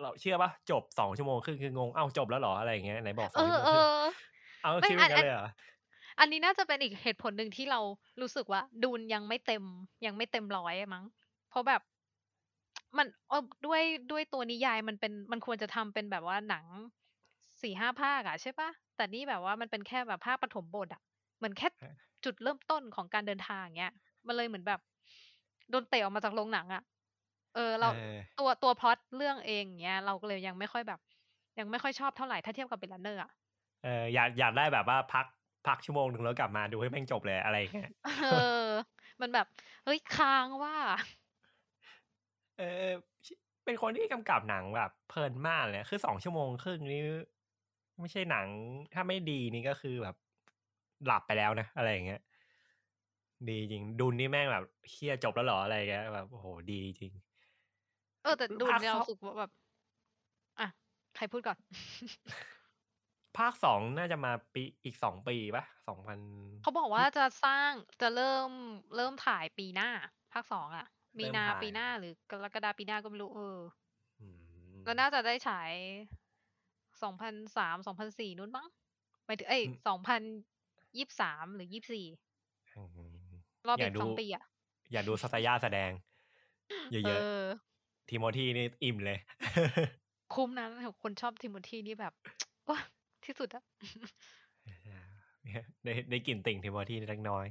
[0.00, 3.96] เราเชื่อปะจบสองชั่วโมงครึ่งคืองงเอ้าจบแล้วเหรออะไรอย่างเงี้ยไหนบอกสอเองชั่อวโมงเอครึ่งอ
[4.62, 5.46] เอาไม่คิดเหมือนกันอันเลยเหรอ
[6.18, 7.80] อันนี้น่าจะเป็นอีกเหตุผลหนึ่งที่เรา
[8.20, 9.64] รู้สึกว่า ดูนยังไม่เต็ม
[10.06, 11.04] ยังไม่เต็มร้อยมั้ง
[11.48, 11.80] เพราะแบบ
[12.98, 16.64] มันเออด้วยด้วยตัวนิยายมันเป็นมันควรจะทำเป็นแบบว่าหนัง
[17.62, 21.00] สี่ห้าภาคอะใช่ปะแต่นี่แบบว่ามันเป็นแค่แบบภาคปฐมบทอะ
[21.38, 21.68] เหมือนแค่
[22.24, 23.92] จุดเริ่มต้นของการเดินทางเงี้ย
[24.26, 24.80] มันเลยเหมือนแบบ
[25.70, 26.82] โดนเตะออกมาจากโรงหนังอะ
[27.54, 31.00] เออ เราเออตัวตัวพล็อตเรื่องเองเงี้ย เราก็เลยยังไม่ค่อยแบบ
[31.58, 33.30] ยังไม่ค่อยชอบเท่าไหร่ถ้าเทียบกับเบลลันเนอร์อะ
[33.82, 35.26] เอออยากอยากได้แบบว่าพัก
[35.68, 37.90] พักชั่วโมงหนึ่งแล้วกลับมาดูให้แม่งจบเลยอะไรอย่างเงี้ย
[38.24, 38.66] เออ
[39.20, 39.46] มันแบบ
[39.84, 40.76] เฮ้ยค้างว่า
[42.58, 42.90] เออ
[43.64, 47.02] เป็นคนที่กำกับหนังแบบเพลินมากเลยคือสองชั่วโมงครึ่งนี่
[48.00, 48.46] ไม่ใช่หนัง
[48.94, 50.16] ถ้าไม่ดีนี่ก็คือแบบ
[51.06, 52.20] หลับไปแล้วนะอะไรอย่างเงี้ย
[53.48, 57.12] ดีจริง ดุนนี่แม่งแบบเฮียจบแล้วเหรออะไรอย่างเงี้ยแบบโอ้โหดีจริง
[58.22, 59.50] เออแต่ดูภาคเนี่ยสองเราสึกว่าแบบ
[60.60, 60.68] อะ
[61.16, 61.56] ใครพูดก่อน
[63.36, 66.18] ภาคสองน่าจะมาปีอีกสองปีปะสองพัน
[66.60, 68.50] เขาบอกว่าจะสร้างจะเริ่ม
[68.96, 69.90] เริ่มถ่ายปีหน้า
[70.32, 70.86] ภาคสองอะ
[71.18, 73.58] มีเริ่มนาถ่ายปีหน้าหรือกรกฎาปีหน้าก็ไม่รู้เออ
[74.20, 74.26] อื
[74.82, 75.72] มแล้วน่าจะได้ฉาย
[77.02, 78.68] สองพันสามสองพันสี่นู้นมั้ง
[79.24, 80.22] หมายถึงเอ้ยอืมสองพัน
[80.96, 82.06] ยี่สามหรือยี่สี่
[82.74, 82.82] อื
[83.32, 83.36] ม
[83.68, 84.44] รอบอยาอีกกดูสองปีอะ
[84.92, 85.90] อยากดูสัตยาแสดง
[86.92, 89.18] เยเออะอๆทีโมธีนี่อิ่มเลย
[90.34, 90.66] คุ้มนะ
[91.02, 92.12] คนชอบทิโมธีนี่แบบ
[92.68, 92.78] ว้า
[93.26, 93.64] ที่สุดอะ
[95.84, 97.46] ได้ได้กลิ่นติ่งทีโมธีนิดน้อย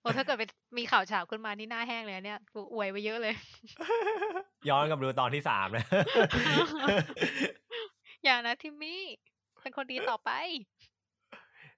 [0.00, 0.42] โอ้ถ้าเกิดไป
[0.78, 3.34] มีข่าวเฉาขึ้นมานี่หน้าแห้งเลยอะเนี่ยกูอวยไปเยอะเลย
[4.68, 5.84] ย้อนกลับดูตอนที่สามนะ
[8.24, 9.02] อย่านะทิมมี่
[9.60, 10.30] เป็นคนดีต่อไป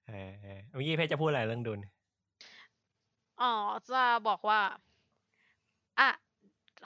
[0.07, 1.79] เออเออเมื่อกี้เพชรจะพูดอะไรเรื่องดุล
[3.41, 3.53] อ๋อ
[3.91, 4.59] จะบอกว่า
[5.99, 6.09] อะ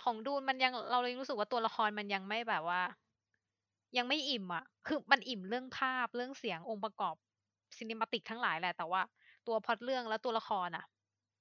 [0.03, 2.81] ของดูนมันยังเราเลยรู้สึกว่าตัวละครมันยังไม่แบบว่า
[3.97, 7.15] ยังไม่อิ่มอะคือมันอิ่มเรื่องภาพเรื่องเสียงองค์ประกอบ
[7.77, 9.01] ซินิมาติกทั้งหลายแหละแต่ว่า
[9.47, 10.85] ตัวพล็อตเรื่องและตัวละครอะ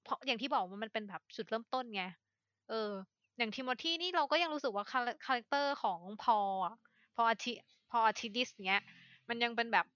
[0.04, 2.02] เพราะอย่างที่บอกว่ามันเป็นแบบจุดเริ่มต้นไง
[2.68, 2.90] เออ
[3.38, 6.74] อย่างทิโมธีนี่เราก็ยังรู้สึกว่าคาcharacter ของพออะ
[7.16, 8.82] Paul Atre Paul Atreides เนี้ย
[9.28, 9.86] มันยังเป็นแบบ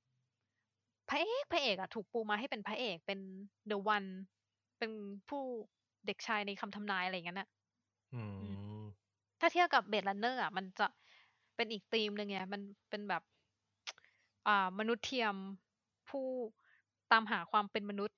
[1.08, 3.20] พระเอกพระเอกอะถูกปูมาให้เป็นพระเอกเป็น
[3.68, 4.04] The One
[4.78, 4.90] เป็น
[5.28, 5.42] ผู้
[6.06, 7.48] เด็กชายในคำทำนายอะไรอย่างนั้นอะ
[8.40, 8.56] อืม
[9.40, 10.86] ถ้าเทียบกับ Blade Runner อะมันจะ
[11.60, 13.22] เป็นอีกธีมหนึ่งไงมันเป็นแบบ
[14.46, 15.34] อ่ามนุษย์เทียม
[16.08, 16.26] ผู้
[17.12, 18.16] ตามหาความเป็นมนุษย์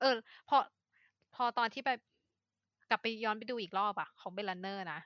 [0.00, 0.16] เออ
[0.48, 0.56] พอ
[1.34, 1.90] พอตอนที่ไป
[2.90, 5.00] กลับไปย้อนไปดูอีกรอบอะของ Blade Runner นะ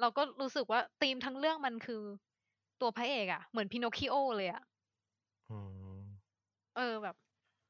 [0.00, 2.02] เราก็รู้สึกว่าธีมทั้งเรื่องมันคือ
[2.80, 4.62] ตัวพระเอกอะเหมือน Pinocchio เลยอะ
[5.48, 5.52] อื
[5.98, 6.02] ม
[6.74, 7.16] เออแบบ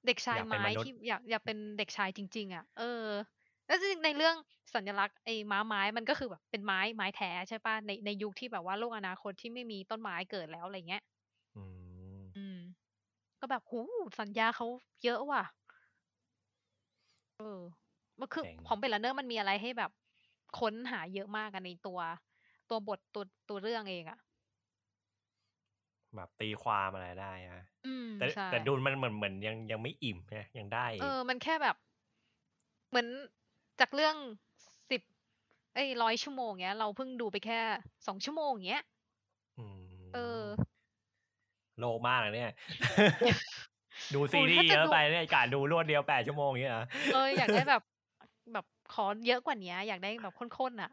[0.07, 2.82] เด็กชายอยากเป็นไม้มนุษย์ที่อยากอยากเป็นเด็กชายจริง ๆอะเออ
[3.66, 4.36] แล้วจริงๆในเรื่อง
[4.74, 11.02] สัญลักษณ์ไอ้ม้าไม้มันก็คือแบบเป็นไม้ไม้แท้ใช่ปะในในยุคที่แบบว่าโลกอนาคตที่ไม่มีต้นไม้เกิดแล้วอะไรเงี้ย
[11.54, 11.62] อื
[12.20, 12.56] มอืม
[13.40, 13.80] ก็แบบโห
[14.20, 14.66] สัญญะเขา
[15.04, 15.42] เยอะว่ะ
[17.38, 17.60] เออ
[18.20, 19.90] มันคือเจ๋งของเบลเนอร์มันมีอะไรให้แบบ
[20.58, 21.98] ค้นหาเยอะมากกันในตัว
[22.68, 24.18] ตัวบทตัวตัวเรื่องเองอะ
[26.16, 31.76] แบบตีความอะไรได้อะอืมแต่ใช่แต่ดุลมันเหมือนเหมือนยังยังไม่อิ่มนะยังได้อีกเออ มันแค่แบบ
[32.88, 33.06] เหมือน
[33.80, 34.16] จากเรื่อง
[34.90, 35.00] สิบ
[35.74, 37.60] เอ้ยร้อยชั่วโมงเงี้ย เราเพิ่งดูไปแค่
[38.06, 38.84] สองชั่วโมงเงี้ย
[39.60, 39.76] ม
[40.14, 40.42] เออ
[41.80, 42.52] โลกมากเลยเนี่ย
[44.14, 47.82] ดูโอ้ซีรีถ้าส์จะเยอะดูไปเนี่ยการดูรวดเดียวแปดชั่วโมงอย่างเงี้ยเหรอเอออยากได้แบบ
[48.52, 50.90] แบบขอเยอะกว่านี้อยากได้แบบข้นๆอะ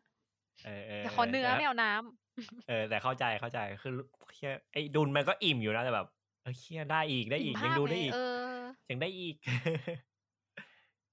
[0.66, 3.94] เออเออแต่ขอเนื้อแต่ไม่เอาน้ำเออ แต่เข้าใจเข้าใจคือ
[4.36, 6.08] เหี้ยไอ้ดุลมันก็อิ่มอยู่นะแต่แบบ
[6.42, 8.48] เออเคียได้อีกได้อีกอิ่มยังภาพดูไงได้อีกเออ
[8.90, 9.36] ยังได้อีก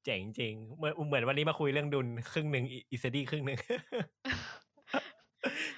[0.05, 3.59] เจ๋งจริงเหมือนเหมือนวันนี้มาคุยเรื่องดุลครึ่งหนึ่งอีสดี้ครึ่งหนึ่ง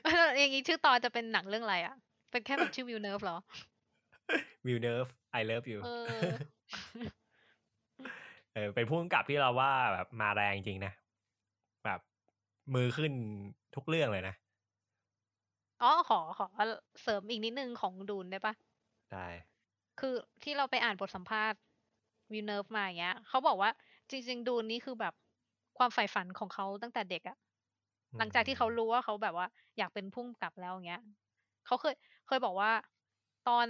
[0.04, 1.94] เอออย่างงี้ชื่อตอนจะเป็นหนังเรื่องอะไรอะ
[2.30, 3.38] เป็นแค่แบบชื่อ Villeneuve เหรอ
[4.66, 5.06] Villeneuve
[5.38, 6.28] I love you เออ
[8.54, 10.92] เออเป็นผู้กำกับที่เราว่าแบบมาแรงจริงนะ
[11.84, 12.00] แบบ
[12.74, 13.12] มือขึ้น
[13.74, 14.34] ทุกเรื่องเลยนะ
[15.82, 16.46] อ๋อขอขอ
[17.02, 18.54] เสริมอีกนิดนึงของ Dune ได้ปะ
[19.12, 19.26] ได้
[20.00, 21.58] คือที่เราไปอ่านบทสัมภาษณ์
[22.32, 23.70] Villeneuve มาอย่างเงี้ยเขาบอกว่า
[24.12, 25.14] จริง ๆ Dune นี่คือแบบ
[25.78, 27.36] ความใฝ่ฝันของเขาตั้งแต่เด็กอะ
[28.18, 29.46] หลังจากที่เขารู้ว่าเขาแบบว่า
[29.78, 31.02] อยากเป็นพุ่มกับแล้วอย่างเงี้ย
[31.66, 31.94] เขาเคย
[32.26, 32.70] เคยบอกว่า
[33.48, 33.66] ตอน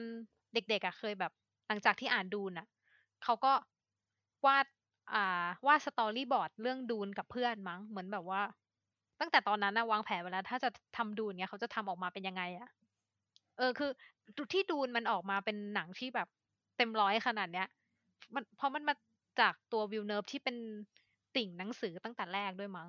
[0.55, 1.33] เด็กๆอะเคยแบบ
[1.69, 2.67] หลังจากที่อ่านดูนอะ
[3.25, 3.53] เขาก็
[4.47, 4.67] วาด
[5.15, 8.43] อ่าวาดสตอรี่บอร์ดเรื่องดูนกับเพื่อนมั้งเหมือนแบบว่า
[9.21, 12.69] ตั้งแต่ตอนนั้นนะวางแผนไว้แล้วถ้าจะทำดูนเนี้ยเขาจะทำออกมาเป็นยังไงอะ
[13.59, 13.91] เออคือ
[14.53, 16.29] ที่ดูนมันออกมาเป็นหนังที่แบบ
[16.77, 17.67] เต็มร้อยขนาดเนี้ย
[18.35, 18.95] มันเพราะมันมา
[19.41, 20.57] จากตัว Villeneuve ที่เป็น
[21.37, 22.89] ติ่งหนังสือตั้งแต่แรกด้วยมั้ง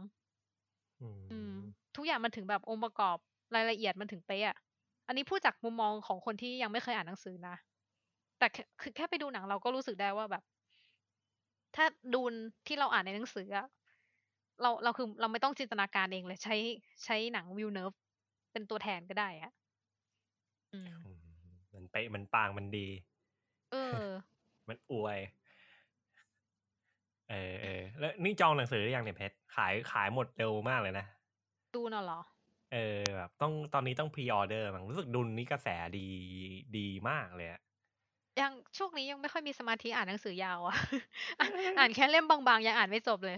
[1.01, 1.53] อืมอืม
[1.95, 3.17] ทุกอย่างมันถึงแบบองค์ประกอบ
[3.55, 4.57] รายละเอียดมันถึงเป๊ะอะ
[5.07, 7.55] อันนี้พูดจากมุมมองของคนที่ยังไม่เคยอ่านหนังสือนะ
[8.37, 10.43] แต่แค่คือแค่ไปดูหนังเราก็รู้สึกได้ว่าแบบ
[11.75, 12.33] ถ้า Dune
[12.67, 13.67] ที่เราอ่านในหนังสืออะ
[14.61, 16.55] เราเราคือเราไม่ต้องจินตนาการเองเลย ใช้
[17.05, 17.93] ใช้หนัง Villeneuve
[18.51, 19.51] เป็นตัวแทนก็ได้อะ
[20.73, 21.17] อืมอืม
[21.73, 22.87] มันเป๊ะมันปางมันดี
[23.71, 24.03] เออ
[24.67, 25.19] มันอวย
[27.33, 31.05] เออเออแล้วนี่จองหนังสือหรือยังเนี่ยเพชรขายขายหมดเร็วมากเลยนะ
[31.73, 32.19] ดูน่ะเหรอ
[32.73, 35.67] เออแบบต้องตอนนี้ต้องพรีออเดอร์มั้งรู้สึกดุลนี่กระแส
[35.97, 36.07] ดี
[36.77, 37.61] ดีมากเลยอะ
[38.41, 40.75] ยังช่วงนี้ยังไม่ค่อยมีสมาธิอ่านหนังสือยาวอะ
[41.39, 43.37] อ่านอ่านแค่เล่มบางๆ ยังอ่านไม่จบเลย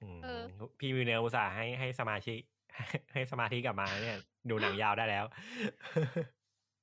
[0.00, 0.42] อืมเออ
[0.78, 2.40] พี่วิวเนลอุตส่าห์ให้ให้สมาชิก
[3.12, 4.18] ให้สมาธิกลับมาเนี่ย
[4.50, 5.24] ดูหนังยาวได้แล้ว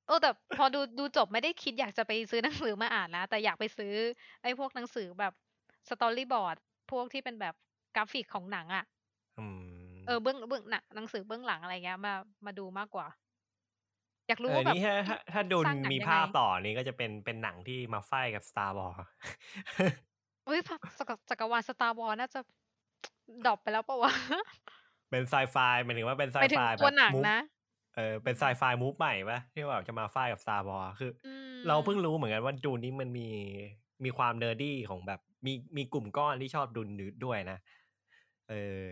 [0.07, 3.93] เออแต่พอดูดูจบไม่ได้คิดอยากจะไปซื้อหนังสือมาอ่านนะ แต่อยากไปซื้อ
[4.41, 5.33] ไอ้พวกหนังสือแบบ
[5.89, 6.57] สตอรี่บอร์ด
[6.91, 7.55] พวกที่เป็นแบบ
[7.95, 8.85] กราฟิกของหนังอะ่ะ
[9.39, 9.59] อืม
[10.07, 12.13] เออเบื้องเบื้องหนังหนังสือเบื้องหลังอะไรเงี้ยมา
[12.45, 13.07] มาดูมากกว่า
[14.27, 18.97] อยากเอรู้อว่าแบบนี่ถ้าถ้าถ้าดุลสร้างหนังมียังภาพไงต่อนี้ก็จะเป็นเป็นหนังที่มาไฟกับ Star Wars
[20.45, 20.75] เฮ้ยจั
[21.09, 22.39] กรจักรวาลสตาร์วอลน่าจะ
[23.45, 24.13] ดรอปไปแล้วปะวะ
[25.11, 27.39] เป็นไซไฟหมายถึงว่าเป็นไซไปถึไฟงแบตัวบหนังมูฟนะ
[27.95, 33.27] เออเป็นไซไฟมูฟใหม่ปะที่แบบจะมาไฟกับ Star Wars คืออืมเราเพิ่งรู้เหมือนกันว่าดูนนี้มันมี
[34.03, 36.87] มีความเนอร์ดี้ของแบบ มีมีกลุ่มก้อนที่ชอบดูน
[37.25, 37.57] ด้วยนะ
[38.49, 38.83] เออ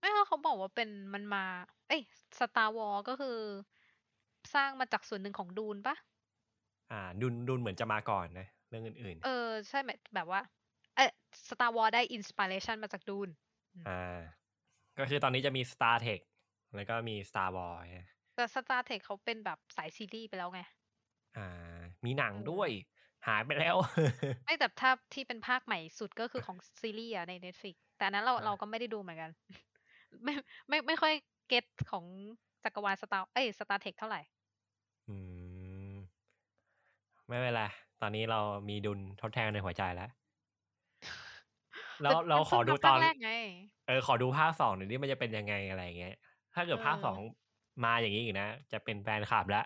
[0.00, 1.44] ไม่ว่าเขาบอกว่าเป็นมันมา
[1.88, 2.02] เอ้ย
[2.38, 3.38] สตาร์วอลก็คือ
[4.54, 5.96] สร้างมาจากส่วนหนึ่งของดูนปะ
[6.92, 10.40] อ่า ดูนดูนเหมือนจะมาก่อนนะ เรื่องอื่นเออ ใช่ไหมแบบว่า
[10.96, 11.04] เอ้
[11.48, 14.18] Star Wars ได้ inspiration มาจาก Duneๆอ่า
[14.98, 16.20] ก็คือตอนนี้จะมี Star Trek
[16.76, 17.84] แล้วก็มี Star Wars
[18.34, 20.60] แต่ Star Trek เขาเป็นแบบสายซีรีส์ไปแล้วไง
[21.36, 22.70] อ่า มีหนังเออด้วย
[23.26, 23.76] หายไปแล้ว
[24.46, 29.30] ไม่แต่ถ้าที่เป็นภาคใหม่สุดก็คือของซีรีส์อะใน Netflix แต่อันนั้นเราอ่าเราก็ไม่ได้ดูเหมือนกัน
[30.24, 30.34] ไม่
[30.68, 31.12] ไม่ไม่ค่อย
[31.48, 32.04] get ของ
[32.64, 34.20] จักรวาล Star เอ้ย Star Trek เท่าไหร่
[35.08, 35.16] อื
[35.92, 35.94] ม
[37.28, 37.62] ไม่เป็นไร
[38.00, 40.10] ตอนนี้เรามีดุลทดแทนในหัวใจแล้ว
[42.02, 43.30] แล้วมันเรามันขอเพิ่งดูมาตภาอคนแรกไง
[43.86, 46.14] เออขอดูภาคสองหน่อยนี่มันจะเป็นยังไงอะไรอย่างเงี้ย
[46.54, 47.18] ถ้าเกิดภาคเออสอง
[47.84, 49.64] มาอย่างนี้อีกนะ จะเป็นแฟนคลับแล้ว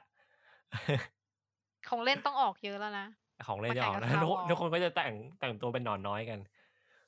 [1.88, 3.06] ของเล่นต้องออกเยอะแล้วนะ
[3.46, 6.38] ของเล่นมาจะแข่องอกกับนะ Star ทุก Wars ทุกคนก็จะแต่งแต่งตัวเป็นหนอนน้อยกัน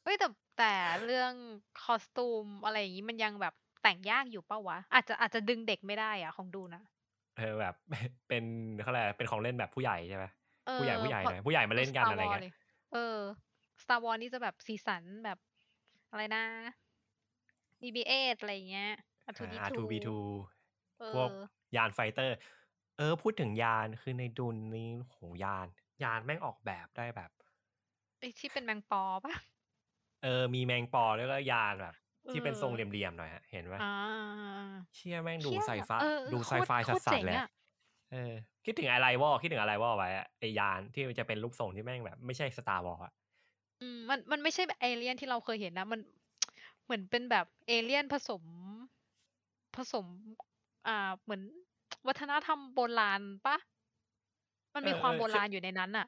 [0.02, 0.72] เฮ้ยแต่แต่
[1.04, 1.32] เรื่อง
[1.82, 6.82] คอสตูมอะไรอย่างนี้มันยังแบบแต่งยากอยู่เปล่าวะ อาจจะอาจจะดึงเด็กไม่ได้อะของดูนะ
[7.36, 7.74] เออแบบ
[8.28, 8.44] เป็น
[8.82, 10.24] เขาเรียกอะไรเป็นของเล่นแบบผู้ใหญ่ใช่ไหม
[10.66, 12.48] เออผู้ใหญ่ผู้ใหญ่พอหน่อยผู้ใหญ่มาเล่นกัน Star อะไร Wars เงี้ยล
[12.92, 13.16] เออ
[13.82, 15.38] Star Wars นี่จะแบบสีสันแบบ
[16.10, 16.44] อะไรนะ
[17.80, 18.90] BB-8 อะไรอย่างเงี้ย
[19.30, 20.08] R2D2 R2B2
[20.98, 21.28] เอพวก
[21.72, 22.36] อยานไฟเตอร์
[22.98, 25.66] เออ พูดถึงยานคือในดุนนี้โหยาน
[26.03, 27.30] ยานแม่งออกแบบได้แบบ
[28.18, 29.34] ไอ้ที่เป็นแมงปอปะ
[30.22, 31.94] เออ มีแมงปอแล้วก็ยานแบบ
[32.30, 33.92] ที่เป็นทรงเอเหอลี่ยมๆหน่อยฮะเห็นไหมอ่า
[34.94, 37.49] เชี่ยแม่งดูเชี่ยไซฟ้าเออดูโคไซตรไฟโคสัตรสเจ๋ๆงเลยอะ
[38.12, 38.32] เออ
[38.64, 43.12] คิดถึงอะไรวอคิดถึงอะไรวอไว้อะไอยานที่มันจะเป็นรูปทรงที่แม่งแบบ ไม่ใช่สตาร์วอลอะ
[43.80, 46.01] อืมมันมันไม่ใช่แบบเอเลี่ยนที่เราเคยเห็นนะ มัน
[46.84, 48.42] เหมือนเป็นแบบเอเลี่ยนผสม
[49.76, 50.07] ผสม
[50.86, 51.42] อ่าเหมือน
[52.07, 53.57] วัฒนธรรมโบราณปะ
[54.74, 56.06] มันมีเออความเออโบคือราณอยู่ในนั้นอะ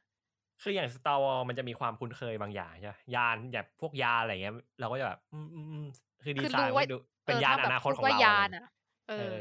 [0.62, 5.84] คืออย่างสตาร์วอลมันจะมีความคุ้นเคยบางอย่างใช่ไหมยานแบบพวกยานอะไรเงี้ย เราก็จะแบบ อืมอืมอืม
[6.22, 6.94] คือดีคือไซรู้น์ว่าว่าดู
[7.26, 8.64] เอเป็นอยานถ้าอแบบนาคตพูดของว่าเรายาอะไรนเงี้ยอะ
[9.06, 9.40] เอเอออ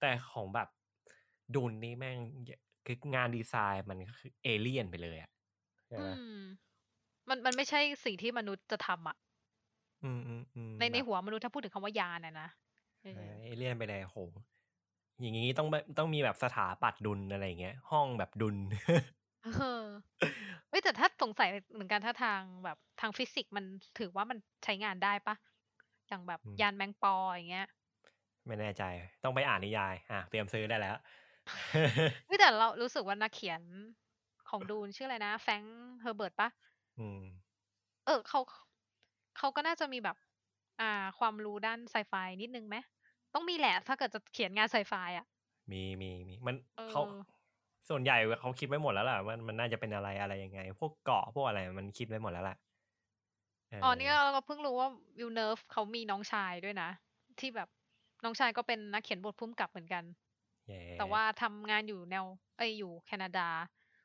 [0.00, 0.68] แต่ของแบบ
[1.54, 2.18] ดุนนี่แม่ง
[2.86, 5.30] คืองานดีไซน์มันก็คือเอเลี่ยนไปเลยอะ
[5.88, 6.38] ใช่อืไหมม
[7.28, 9.16] มันมันไม่ใช่สิ่งที่มนุษย์จะทำอะ
[10.02, 12.48] อืมอืมอืมในในแบบหัวมนุษย์ถ้าพูดถึงคำว่ายานอะนะ
[13.02, 14.18] เอเอออเอเลี่ยนไปเลยโห
[15.20, 18.56] อย่างงี้ต้องแบบต้องมีแบบสถาปัตย์ดุลอะไรอย่างเงี้ย ห้องแบบดุล
[19.42, 19.46] เอ
[19.82, 19.84] อ
[20.68, 23.64] เฮ้ยแต่ถ้าสงสัยเหมือนกันถ้าทางแบบทางฟิสิกส์มัน
[23.98, 25.34] ถือว่ามันใช้งานได้ปะ
[26.08, 27.66] อย่างแบบอืมยานแมงปออย่างเงี้ย
[28.46, 28.82] ไม่แน่ใจ
[29.22, 30.96] ต้องไปอ่านนิยาย อะเตรียมซื้อได้แล้ว
[32.26, 33.62] เฮ้ยแต่เรารู้สึกว่านักเขียน
[34.48, 36.48] ของ Dune ชื่ออะไรนะ Frank Herbert ปะ
[36.98, 37.22] อืม
[38.06, 38.40] เออเขา
[39.38, 40.16] เขาก็น่าจะมีแบบ
[40.80, 42.76] อ่า ความรู้ด้านไซไฟนิดนึงไหม
[43.34, 45.26] ต้องมีแหละถ้าเกิดจะเขียนงานไซไฟอะ
[45.72, 47.00] มีมีมีมันเออเขา
[47.90, 52.56] ส่วนใหญ่เขาคิดไว้หมดแล้วล่ะว่ามันน่าจะเป็นอะไรอะไรยังไง พวกเกาะพวกอะไรมันคิดไว้หมดแล้วล่ะ
[53.80, 56.90] เอ๋อนี่เราก็เพิ่งรู้ว่า Villeneuve เขามีน้องชายด้วยนะ
[57.38, 57.68] ที่แบบ
[58.24, 60.04] น้องชายก็เป็นนักเขียนบทผู้กำกับเหมือนกัน
[60.66, 62.24] แย่แต่ว่าทำงานอยู่แนว
[62.56, 63.48] เอ้ยอยู่แคนาดา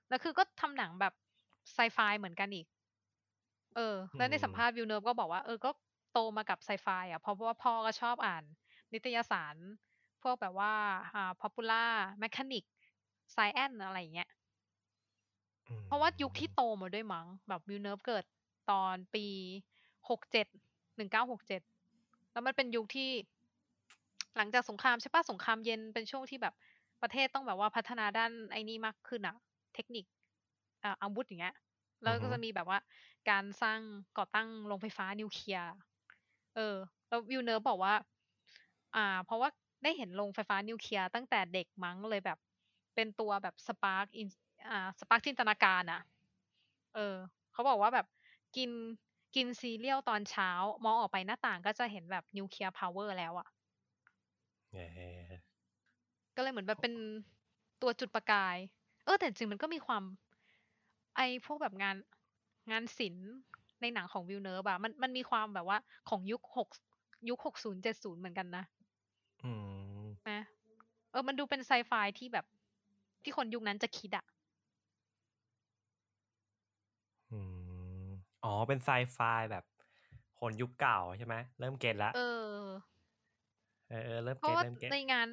[0.09, 1.13] แล้วคือก็ทำหนังแบบ
[1.73, 2.65] ไซไฟเหมือนกันอีก
[3.75, 5.69] เออ แล้วในสัมภาษณ์ Villeneuve ก็บอกว่าเออก็
[6.13, 8.43] โตมากับไซไฟอะเพราะว่าพ่อก็ชอบอ่าน
[8.93, 9.55] นิตยสาร
[10.23, 10.73] พวกแบบว่า
[11.13, 11.89] อ่า popular
[12.23, 12.63] mechanic
[13.35, 14.29] science อะไรอย่างเงี้ย
[15.69, 18.23] อืมเพราะว่ายุคที่โตมาด้วยมั้ง แบบ Villeneuve เกิด
[18.71, 19.25] ตอนปี
[20.09, 20.47] หกเจ็ด
[20.95, 21.61] หนึ่งเก้าหกเจ็ด
[22.31, 23.09] แล้วมันเป็นยุคที่
[24.37, 26.53] หลังจากสงครามใช่ปะสงครามเย็นเป็นช่วงที่แบบ
[27.01, 29.35] ประเทศต้องแบบว่าพัฒนาด้านไอ้นี่มากขึ้นอะ
[29.75, 30.05] เทคนิค
[30.83, 31.55] อ่าอาวุธอย่างเงี้ย
[32.03, 32.79] แล้วก็จะมีแบบว่า
[33.29, 33.79] การสร้าง
[34.17, 35.71] ก่อตั้งโรงไฟฟ้านิวเคลียร์
[36.55, 36.75] เออ
[37.09, 37.93] แล้ว Villeneuve บอกว่า
[38.95, 39.49] อ่า เพราะว่า
[39.83, 42.37] ได้เห็นโรงไฟฟ้านิวเคลียร์ตั้งแต่เด็กมั้งเลยแบบ
[42.95, 44.27] เป็นตัวแบบ spark in
[44.69, 46.01] อ่า spark จินตนาการอะ
[46.95, 47.15] เออ
[47.53, 48.07] เขาบอกว่าแบบ
[48.55, 48.71] กิน
[49.35, 50.49] กินซีเรียลตอนเช้า
[50.85, 53.47] มองออกไปหน้าต่างก็จะเห็นแบบ nuclear power แล้วอะ
[54.71, 54.87] แย่
[56.35, 56.93] ก็เลยเหมือนแบบเป็น
[57.81, 58.57] ตัวจุดประกาย
[59.05, 60.03] เออ แต่จริงมันก็มีความ
[61.15, 61.95] ไอพวกแบบงาน
[62.71, 63.29] งานศิลป์
[63.81, 65.77] ในหนังของ Villeneuve อะมันมันมีความแบบว่า
[66.09, 66.69] ของยุคหก
[67.29, 68.63] ยุคหกศูนย์เจ็ดศูนย์เหมือนกันนะ
[70.29, 70.41] นะ
[71.11, 72.45] เออ มันดูเป็นไซไฟที่แบบ
[73.23, 74.25] ที่คนยุคนั้นจะคิดอะ
[77.31, 77.39] อื
[78.05, 78.09] ม
[78.43, 79.19] อ๋อ เป็นไซไฟ
[79.51, 79.63] แบบ
[80.39, 82.83] คนยุคเก่าใช่ไหมเริ่ม get ละเออ
[83.87, 85.27] เออเออเริ่มเพราะเก็ตว่าเริ่ม get ในงาน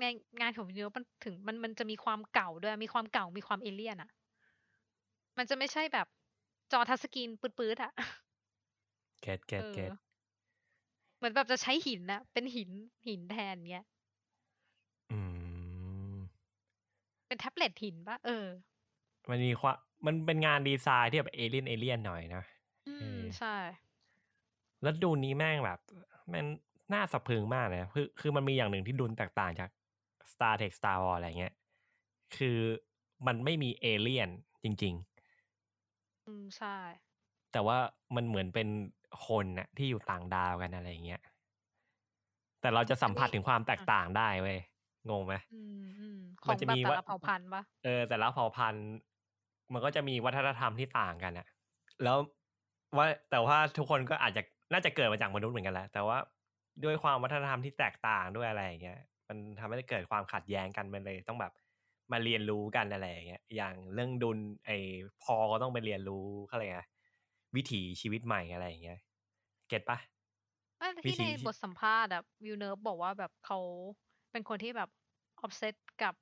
[0.00, 0.04] ใน
[0.40, 4.10] งานของ Villeneuve มันถึงมันมันจะมีความเก่าด้วย มีความเก่ามีความเอเลี่ยนอะ
[5.38, 6.06] มันจะไม่ใช่แบบ
[6.72, 7.92] จอ touchscreen ปื๊ดๆอะ
[9.20, 10.05] เก็ตเก็ตเออ getเห
[11.26, 12.70] มือนแบบจะใช้หินอะเป็นหิน
[13.06, 13.86] หินแทนเงี้ย
[15.10, 15.18] อื
[16.14, 16.18] ม
[17.26, 18.46] เป็นแท็บเล็ตหินปะเออ
[19.30, 22.42] มันมีความมันเป็นงานดีไซน์ที่แบบเอเลียนเอเลียนหน่อยนะ
[22.86, 23.48] อืเอมอใช่
[24.82, 25.78] แล้วดูนี้แม่งแบบ
[26.32, 26.44] มัน
[26.94, 29.70] น่าสะพรึงมากเลยนะคือคือมันมีอย่างหนึ่งที่ดุนแตกต่างจาก
[30.32, 31.54] Star Trek Star Wars อะไรเงี้ย
[32.36, 32.58] คือ
[33.26, 34.28] มันไม่มีเอเลี่ยน
[34.64, 34.94] จริง
[36.26, 37.78] อืมใช่ๆแต่ว่า
[38.16, 38.68] มันเหมือนเป็น
[39.28, 41.20] คนน่ะที่อยู่ต่างดาวกันอะไรเงี้ย
[42.60, 44.58] แต่เราจะสัมผัสถึงความแตกต่างได้เว้ย
[45.10, 48.86] งงไหมอืมอืมขมัอนงจะแบบมีแต่ว่าละเผ่าพันธุ์ปะเออแต่ละเผ่าพันธุ์
[49.72, 51.46] มันก็จะมีวัฒนธรรมที่ต่างกันอะ
[52.04, 52.16] แล้ว
[52.96, 54.42] ว่าแต่ว่าทุกคนก็อาจจะ
[54.72, 56.18] น่าจะเกิดมาจากมนุษย์เหมือนกันแหละแต่ว่า
[56.84, 61.52] ด้วยความวัฒนธรรมที่แตกต่างด้วยอะไรอย่างเงี้ย มันทำให้เกิดความขัดแย้งกันมันเลยต้องแบบ
[62.12, 64.78] มาเรียนรู้กันอะไรอย่างเงี้ย อย่างเรื่อง Dune ไอ้
[65.22, 66.80] พอลก็ต้องไปเรียนรู้เขาเลยกไง
[67.56, 68.98] วิถีชีวิตใหม่อะไรอย่างเงี้ย
[69.68, 69.98] get ปะ
[70.78, 73.58] ไม่วิที่ในบทสัมภาษณ์อะ Villeneuve บอกว่าแบบเขา
[74.32, 74.90] เป็นคนที่แบบ
[75.40, 76.14] obsess กับ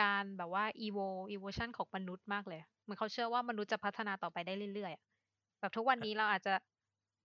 [0.00, 5.02] การแบบว่า evo evolution ของมนุษย์มากเลยเหมือนเขาเชื่อว่ามนุษย์จะพัฒนาต่อไปได้เรื่อยๆอะ
[5.60, 6.54] แบบทุกวันนี้เราอาจจะ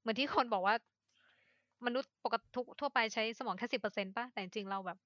[0.02, 0.76] เหมือนที่คนบอกว่า
[1.86, 4.98] มนุษย์ปกติทุกทั่วไปใช้สมองแค่สิบเปอร์เซ็นป่ะแต่จริงๆเราแบบ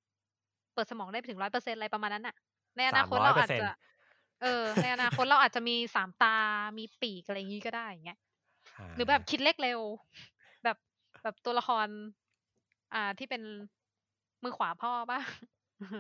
[0.74, 2.36] เปิดสมองได้ไปถึงร้อยเปอร์เซ็นอะไรประมาณนั้นอะ
[2.78, 3.70] ในอนาคตเราอาจจะ
[4.42, 6.36] เออ ในอนาคตเราอาจจะมีสามตา
[6.78, 8.29] มีปีกอะไรอย่างนี้ก็ได้อย่างเงี้ยา
[8.96, 9.80] หรือแบบคิดเลขเร็ว
[10.64, 10.78] แบบ
[11.24, 11.88] แบบตัวละคร
[12.94, 13.42] อ่าที่เป็น
[14.44, 15.20] มือขวาพ่อป่ะ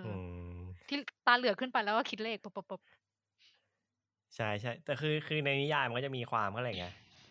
[0.03, 0.13] อื
[0.57, 2.81] มที่ตาเหลือกขึ้นไปแล้วก็คิดเลขปุ๊บปุ๊บปุ๊บ
[4.35, 6.87] ใช่ใช่แต่คือคือในนิยายมันก็จะมีความเขาอะไรไง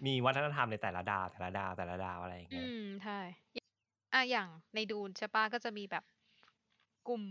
[0.07, 3.21] มีวัฒนธรรมในแต่ละดาวแต่ละดาวแต่ละดาวอะไรอย่างอืเงี้ยมใช่
[4.13, 6.05] อะอย่างในดูนใช่ปะก็จะมีแบบ
[7.09, 7.23] กลุ่ม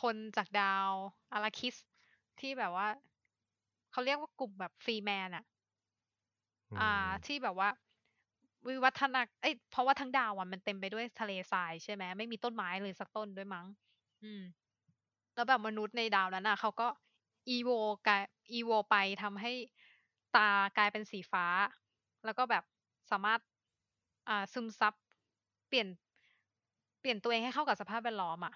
[0.00, 0.90] คนจากดาว
[1.32, 1.76] อาราคิส
[2.38, 2.88] ที่แบบว่า
[3.90, 5.44] เขาเรียกว่ากลุ่มแบบฟรีแมนอะ
[6.80, 7.68] อ่า ที่แบบว่า
[8.68, 13.66] วิวัฒนาเอ้ยเพราะว่าทั้งดาวอะมันเต็มไปด้วยทะเลทรายใช่ไหมไม่มีต้นไม้เลยสักต้นด้วยมั้ง
[14.22, 14.42] อืม
[15.34, 16.88] แล้วแบบมนุษย์ในดาวนั้นอะเขาก็
[17.48, 17.70] อีโว
[18.06, 19.52] กลายอีโวไปทำให้
[20.36, 21.46] ตากลายเป็นสีฟ้า
[22.24, 22.64] แล้วก็แบบ
[23.10, 23.40] สามารถ
[24.28, 24.94] อ่าซึมซับ
[25.68, 25.88] เปลี่ยน
[27.00, 28.54] เปลี่ยนตัวเองให้เข้ากับสภาพแวดล้อมอะ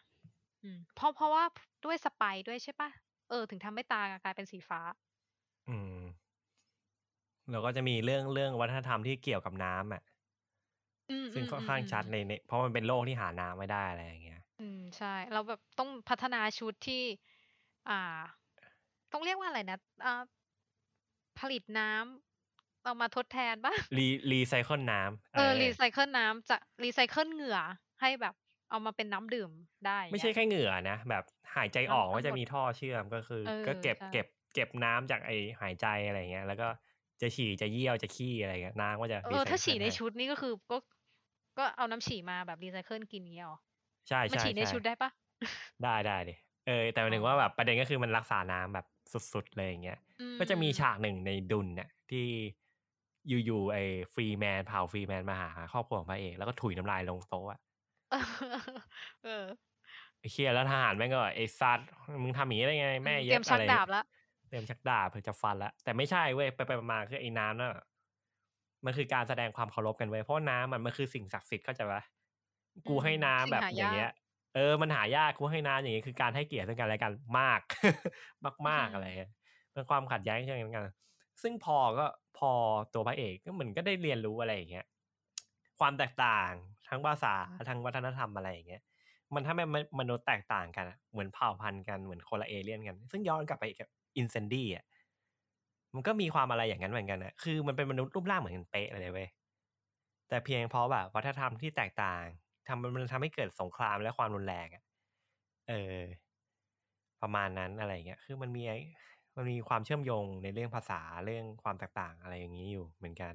[0.62, 1.44] อืมเพราะเพราะว่า
[1.84, 2.90] ด้วยสไปร์ด้วยใช่ปะ
[3.28, 4.80] เออ ถึงทำให้ตากลายเป็นสีฟ้า
[5.68, 5.95] อืม
[7.50, 10.02] แล้วก็จะมีเรื่องเรื่องวัฒนธรรมที่เกี่ยวกับน้ำอะ
[11.08, 16.94] อืมซึ่งอืมค่อนข้างอืมชัดในในเพราะมันเป็นโลกที่หาน้ำไม่ได้อะไรอย่างเงี้ย อืมใช่ เราแบบต้องพัฒนาชุดที่
[17.86, 17.92] อ่า
[19.12, 20.22] ต้องเรียกว่าอะไรนะอ่า
[21.38, 27.58] ผลิตน้ำเอามาทดแทนปะรีรีไซเคิลน้ำเออรีไซเคิลน้ำจะรีไซเคิลเหงื่อ
[28.00, 28.34] ให้แบบ
[28.70, 29.50] เอามาเป็นน้ำดื่ม
[29.86, 31.24] ได้ ไม่ใช่เงี้ยแค่เหงื่อนะแบบ
[31.56, 35.30] หายใจออกน้ำว่าจะทั้งหมดมีท่อเชื่อมก็คือเออก็เก็บใช่เก็บ เก็บน้ำจากไอ
[35.60, 36.68] หายใจอะไรเงี้ย แล้วก็
[37.20, 40.76] จะฉี่จะเยี่ยวจะขี้อะไรเงี้ยน้ำก็จะเอรีอไซถ้าเคิฉี่ลในให้ชุดนี่ก็คือก็
[41.58, 43.58] ก็เอาน้ำฉี่มาแบบรีไซเคิลกินเงี้ยหรอ
[44.08, 45.10] ใช่มันใช่ฉี่ในใช่ชุดได้ปะ
[45.82, 46.34] ได้ได้ดิ
[46.66, 52.26] เออ แต่หมายถึงอ๋อว่าแบบประเด็นก็คือมันรักษาน้ำแบบสุดๆเลยอย่างเงี้ยอืก็จะมีมฉากหนึ่งในดุนเนี่ยที่
[53.28, 53.82] อยู่ๆไอ้
[54.14, 57.60] Fremen เผ่า Fremen มาหาครอบครัวของพระเอกแล้วก็ถุยน้ำลายลงโต๊ะอะ
[59.22, 59.46] เออ
[60.20, 61.80] ไอ้เหี้ยแล้วทหารแม่งก็ไอ้ซัด
[62.22, 64.04] มึงทำอย่างนี้ได้ไง แม่เตเย็รียบมอะชักไรดาบแล้ว
[64.48, 67.72] เตรียมชักดาบเพื่อจะฟันแล้วแต่ไม่ใช่เว้ยไปไปมาๆคือไอ้น้ำน่ะ
[68.84, 72.02] มันคือการแสดงความเคารพกันเว้ยเพราะน้ำมันมันคือสิ่งศักดิ์สิทธิ์เข้าใจปะ
[72.88, 74.10] กูอืมให้น้ำสิ่งแบบหาอย่างเงี้ยายก
[74.54, 77.60] เออมันหายากกูให้น้ำอย่างงี้คือการให้เกียรติซึ่งกันและกันมาก
[78.68, 79.30] มากอืมๆอะไรเงี้ย
[79.72, 80.86] เป็นความขัดแย้งเช่นกัน
[81.42, 82.06] ซึ่งพอก็
[82.38, 82.50] พอ
[82.94, 84.86] ตัวพระเอกก็เหมือนก็ได้เรียนรู้อะไรอย่างเงี้ย
[85.78, 86.50] ความแตกต่าง
[86.88, 87.34] ทั้งภาษา
[87.68, 88.82] ทั้งวัฒนธรรมอะไรอย่างเงี้ย
[89.34, 94.84] มันถ้ามันมนุษย์แตกต่างกันอะเหมือนเผ่าพันธุ์กันเหมือนคนละเอเลี่ยนกัน ซึ่งย้อนกลับไปกับ อินเซนดี้อะ
[95.94, 99.28] มันก็มีความอะไรอย่างนั้นเหมือนกันอะคือมันเป็นมนุษย์รูปร่างเหมือนกันเป๊ะเลยเว้ย
[100.28, 102.22] แต่เพียงเพราะแบบวัฒนธรรมที่แตกต่าง
[102.66, 104.82] ทำมันทำให้เกิดสงครามและความรุนแรงอะ
[105.68, 106.00] เออ
[107.22, 108.62] ประมาณนั้นอะไรเงี้ย คือมันมี
[109.36, 113.34] มันมีความเชื่อมโยงในเรื่องภาษาเรื่องความแตกต่างอะไรอย่างนี้อยู่เหมือนกัน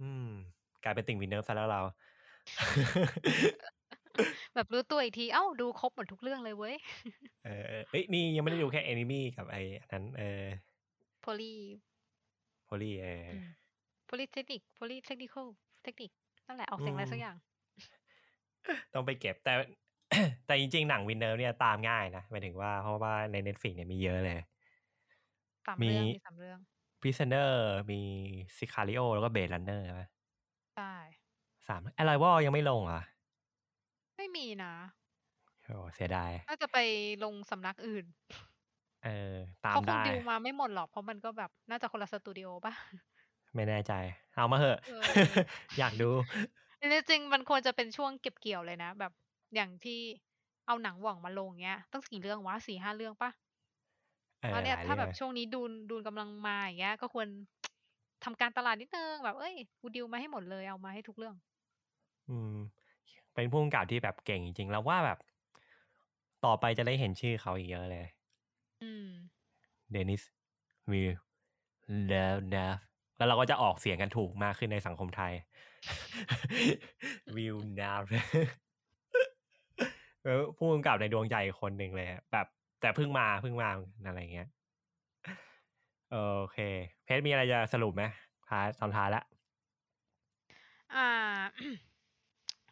[0.00, 0.26] อืม
[0.84, 1.80] กลายเป็นติ่งวินเนอร์ซะแล้วเรา
[4.54, 6.74] แบบรู้ตัวอีกที เอ้า ดูครบหมดทุกเรื่องเลยเว้ย
[7.42, 10.24] เออเออเอ้ยนี่ยังไม่ได้ดูแค่ Enemy กับไอ้อันนั้น เออ
[11.20, 13.34] Poly Poly เออ
[14.06, 15.36] Polytechnique Polytechnique
[15.82, 16.10] technique
[16.46, 17.36] นั่นแหละออกเสียงอะไรสักอย่าง
[18.94, 19.52] ต้องไปเก็บแต่
[20.46, 24.34] แต่จริงๆ หนังวินเนอร์เนี่ยตามง่ายนะหมายถึงว่าเพราะว่าใน Netflix เนี่ยมีเยอะเลย
[25.66, 26.60] สามมีเรื่องมีสามเรื่อง
[27.00, 27.50] Prisoner
[27.90, 28.00] มี
[28.58, 30.02] Sicario แล้วก็ Blade Runner ใช่ไหม
[30.74, 30.92] ใช่
[31.68, 34.74] สาม Arrival ยังไม่ลงเหรอไม่มีนะ
[35.64, 36.76] โอ้เสียดายน่าจะไป
[37.24, 38.04] ลงสำนักอื่น
[39.04, 42.72] เออ ตามเขาคงได้ดิวมาไม่หมดหรอก เพราะมันก็แบบน่าจะคนละสตูดิโอป่ะ
[43.54, 43.92] ไม่แน่ใจ
[44.34, 45.08] เอามาเหอะเออ
[45.78, 46.10] อยากดู
[46.80, 49.12] จริงๆมันควรจะเป็นช่วงเก็บเกี่ยวเลยนะ แบบ
[49.54, 50.00] อย่างที่
[50.66, 53.30] เอาหนังหว่องมาลงเงี้ยตั้งกี่เรื่องวะสี่ห้าเรื่องปะ
[54.40, 57.28] เออว่าเนี่ยหลายถ้าแบบเรื่องช่วงนี้ดูนดูนกำลังมาอย่างเงี้ย ก็ควร
[58.24, 61.34] ทำการตลาดนิดนึงแบบเอ้ยกูดีลมาให้หมดเลยเอามาให้ทุกเรื่อง
[62.28, 62.56] อืม
[63.34, 65.18] เป็นผู้กำกับที่แบบเก่งจริงๆ แล้วว่าแบบ
[66.44, 68.06] ต่อไปจะได้เห็นชื่อเขาอีกเยอะเลย
[68.82, 69.08] อืม
[69.92, 70.22] Denis
[70.90, 72.78] Villeneuve
[73.16, 75.32] แล้วเราก็จะออกเสียงกันถูกมากขึ้นในสังคมไทย
[77.36, 78.04] Villeneuve
[80.56, 82.46] ผู้กำกับในดวงใจอีกคนหนึ่งเลยอะแบบ
[82.80, 83.70] แต่เพิ่งมาเพิ่งมา
[84.06, 84.48] อะไรเงี้ย
[86.10, 86.16] โอ
[86.52, 86.58] เค
[87.04, 88.02] เพชรมีอะไรจะสรุปไหม
[88.48, 89.22] ท้ายตอนท้ายละ
[90.94, 91.08] อ่า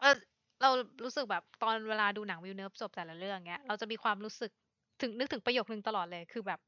[0.00, 0.16] เออ
[0.62, 0.70] เรา
[1.04, 4.50] รู้สึกแบบตอนเวลาดูหนัง Villeneuve จบแต่ละเรื่องเงี้ยเราจะมีความรู้สึก
[5.02, 6.60] ถึงนึกถึงประโยคนึงตลอดเลยคือแบบ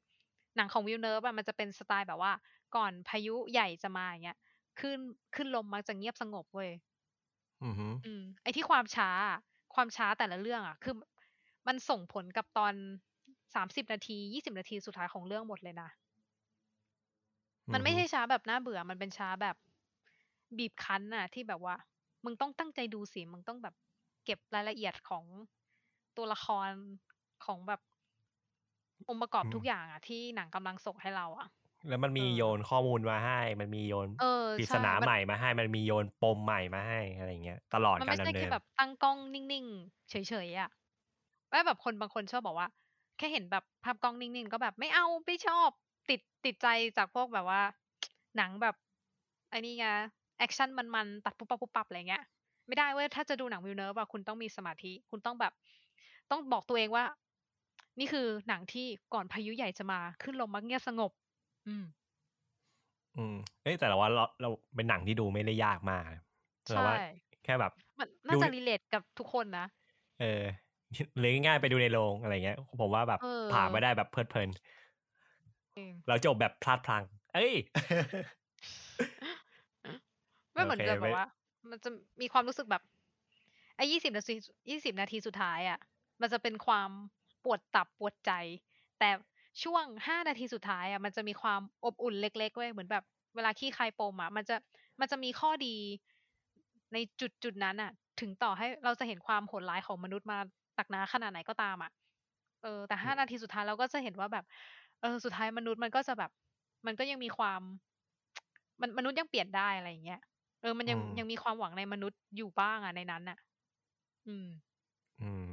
[0.56, 2.32] หนังของ Villeneuve อะมันจะเป็นสไตล์แบบว่า
[2.76, 4.38] ก่อนพายุใหญ่จะมาอย่างเงี้ย
[4.80, 4.98] คลื่น
[5.34, 6.70] คลื่นลมมักจะเงียบสงบเว้ย
[7.62, 9.38] อือหืออืมไอ้ที่ความช้าอะ
[9.74, 10.94] ความช้าแต่ละเรื่องอะคือ
[11.66, 12.74] มันส่งผลกับตอน
[13.54, 15.88] สามสิบนาทียี่สิบนาทีสุดท้ายของเรื่องหมดเลยนะ
[17.72, 19.56] มันไม่ใช่ช้าแบบน่าเบื่อ มันเป็นช้าแบบ
[20.58, 21.74] บีบคั้นน่ะ ที่แบบว่า
[22.24, 23.74] มึงต้องตั้งใจดูสิมึงต้องแบบ
[24.24, 25.24] เก็บรายละเอียดของ
[26.16, 26.70] ตัวละคร
[27.44, 27.80] ของแบบ
[29.08, 31.48] องค์ประกอบอืมทุกอย่างอะที่หนังกำลังส่งให้เราอะ
[31.88, 40.14] แล้วมันมีเออโยนข้อมูลมาให้ มันมีโยนเออปริศใช่นามันใหม่มาให้ มันมีโยนปมใหม่มาให้อะไรเงี้ย ตลอดมันการไม่ใช่ดำเนิแค่นแบบตั้งกล้องนิ่งๆเฉ
[40.46, 40.70] ยๆอะ
[41.50, 42.68] แม่แบบคนบางคนชอบบอกว่า
[43.18, 45.70] แค่เห็นแบบภาพกล้องนิ่งๆก็แบบไม่เอาไม่ชอบ
[46.10, 46.66] ติดติดใจ
[46.96, 47.62] จากพวกแบบว่า
[48.36, 48.74] หนังแบบ
[49.50, 49.86] ไอ้นี่ไง
[50.38, 52.22] action มันๆตัดปุ๊บปั๊บปุ๊บปั๊บอะไรเงี้ย
[52.66, 55.52] ไม่ได้เว้ยถ้าจะดูหนัง Villeneuve อะคุณต้องมีสมาธิ คุณต้องแบบ
[56.30, 57.04] ต้องบอกตัวเองว่า
[57.98, 61.10] นี่คือหนังที่ก่อนพายุใหญ่จะมา คลื่นลมมักเงียบสงบ
[61.66, 61.84] อืม
[63.16, 66.02] อืมเอ้ยแต่เราว่าเราเราเป็นหนังที่ดูไม่ได้ยากมาก
[66.70, 66.94] เราใช่ว่า
[67.44, 69.66] แค่แบบมันน่าดูจะ relate กับทุกคนนะ
[70.20, 70.42] เออ
[71.18, 74.48] หรือง่ายๆไปดูในโรงอะไรเงี้ย ผมว่าแบบเออผ่านไม่ได้แบบเพลิดเพลิน
[75.74, 77.02] เองเราจบแบบพลาดพลัง
[77.32, 77.52] เอ้ย
[80.52, 81.24] ไม่เหมือนโอเคกับแบไม่บว่า
[81.70, 81.90] มันจะ
[82.20, 82.82] มีความรู้สึกแบบ
[83.76, 84.34] ไอ้ยี่สิบนาที
[84.70, 85.78] ยี่สิบนาทีสุดท้ายอะ
[86.20, 86.90] มันจะเป็นความ
[87.44, 88.32] ปวดตับปวดใจ
[88.98, 89.10] แต่
[89.62, 93.04] ช่วงห้านาทีสุดท้ายอะ มันจะมีความอบอุ่นเล็กๆเว้ยเหมือนแบบ
[93.34, 94.56] เวลาขี้ใครปมอะ มันจะ
[95.00, 95.74] มันจะมีข้อดี
[96.92, 97.90] ในจุดจุดนั้นอะ
[98.20, 100.38] ถึงต่อให้เราจะเห็นความโหดร้ายของมนุษย์มา
[100.78, 101.90] dark หนักขนาดไหนก็ตามอะ
[102.62, 104.44] เออแต่ห้านาทีสุดท้ายเราก็จะเห็นว่าแบบ
[105.00, 106.30] เออสุดท้ายมนุษย์มันก็จะแบบ
[106.86, 107.60] มันก็ยังมีความ
[108.80, 110.20] มันมนุษย์ยังเปลี่ยนได้อะไรอย่างเงี้ย
[110.62, 113.38] เออ มันยังอืมยังมีความหวังในมนุษย์อยู่บ้างอะในนั้นอะ
[114.28, 114.46] อืม
[115.22, 115.48] อืม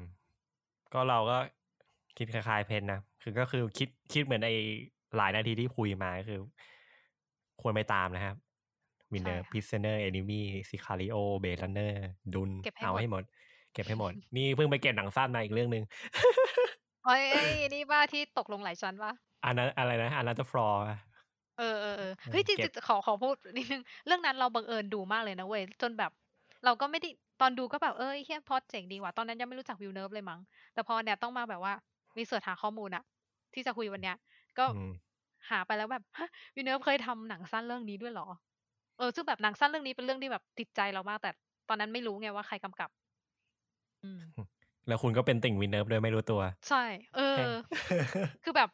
[0.93, 1.37] ก็เราก็
[2.17, 4.55] คิดคล้ายๆเพนนะ คือก็คือคิดคิดเหมือนไอ้
[5.17, 6.39] หลายนาทีที่คุยมาก็คือ
[7.61, 8.35] ควรไปตามนะครับ
[9.13, 13.23] Villeneuve ใช่ค่ะ Prisoners Enemy Sicario Blade Runner Dune เก็บให้เอาหมดให้หมด
[13.73, 15.83] เก็บให้หมด นี่เพิ่งไปเก็บหนังสั้นมาอีกเรื่องหนึ่ง
[17.05, 19.11] เอ้ยเอ้ยนี่ว่าที่ตกลงหลายชั้นปะ
[19.45, 20.81] อันนั้นอะไรนะอันนั้น Next Floor
[21.59, 26.11] เออเออเออเออเฮ้ยจริงเก็บๆขอขอพูดนิดนึงเรื่องนั้นเราบังเอิญดูมากเลยนะเว้ยจนแบบ
[26.65, 27.09] เราก็ไม่ได้
[27.41, 30.39] ตอนดูก็แบบเอ้ยเฮ้ยพอดเจ๋งดีว่ะตอนนั้นยังไม่รู้จัก Villeneuve เลยมั้ง
[30.73, 31.73] แต่พอเนี่ยต้องมาแบบว่า
[32.17, 33.03] มี search หาข้อมูลอะ
[33.53, 34.15] ที่จะคุยวันเนี้ย
[34.57, 34.89] ก็อืม
[35.49, 38.27] หาไปแล้วแบบฮะVilleneuve เคยทำหนังสั้นเรื่องนี้ด้วยเหรอ
[38.97, 41.31] เออซึ่งแบบหนังสั้นเรื่องนี้เป็นเรื่องที่แบบติดใจเรามาก แต่
[41.69, 42.89] ตอนนั้นไม่รู้ไงว่าใครกำกับ
[44.03, 44.21] อืม
[44.87, 46.77] แล้วคุณก็เป็นติ่งวินเนอร์โดยไม่รู้ตัว ใช่
[47.13, 47.49] เอแค่อ
[48.43, 48.69] คือแบบ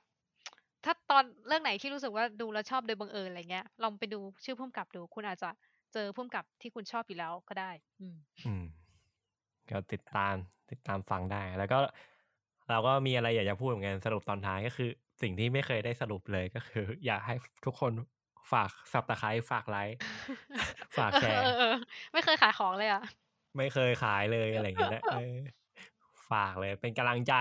[0.86, 5.50] ถ้าตอนเรื่องไหนที่รู้สึกว่าดูแล้วชอบโดยบังเอิญอะไรเงี้ย ลองไปดูชื่อผู้กำกับดู คุณอาจจะ
[5.94, 8.64] เจอผู้กำกับที่คุณชอบอยู่แล้วก็ได้อืมอืม
[9.70, 10.36] ก็ติดตาม
[10.72, 11.80] ติดตามฟังได้ แล้วก็
[12.70, 14.90] เราก็มีอะไรอยากจะพูดเหมือนกันสรุปตอนท้ายก็คือ
[15.22, 17.92] สิ่งที่ไม่เคยได้สรุปเลยก็คือ อยากให้ทุกคน
[18.52, 19.96] ฝากสับตะไคร้ฝากไลค์
[20.98, 21.76] ฝากเออแชร์เออเออ
[22.14, 23.04] ไม่เคยขายของเลยอะ
[23.58, 25.34] ไม่เคยขายเลยอะไรอย่างเงี้ยนะเออ
[26.32, 27.34] ฝากเลย เป็นกำลังใจ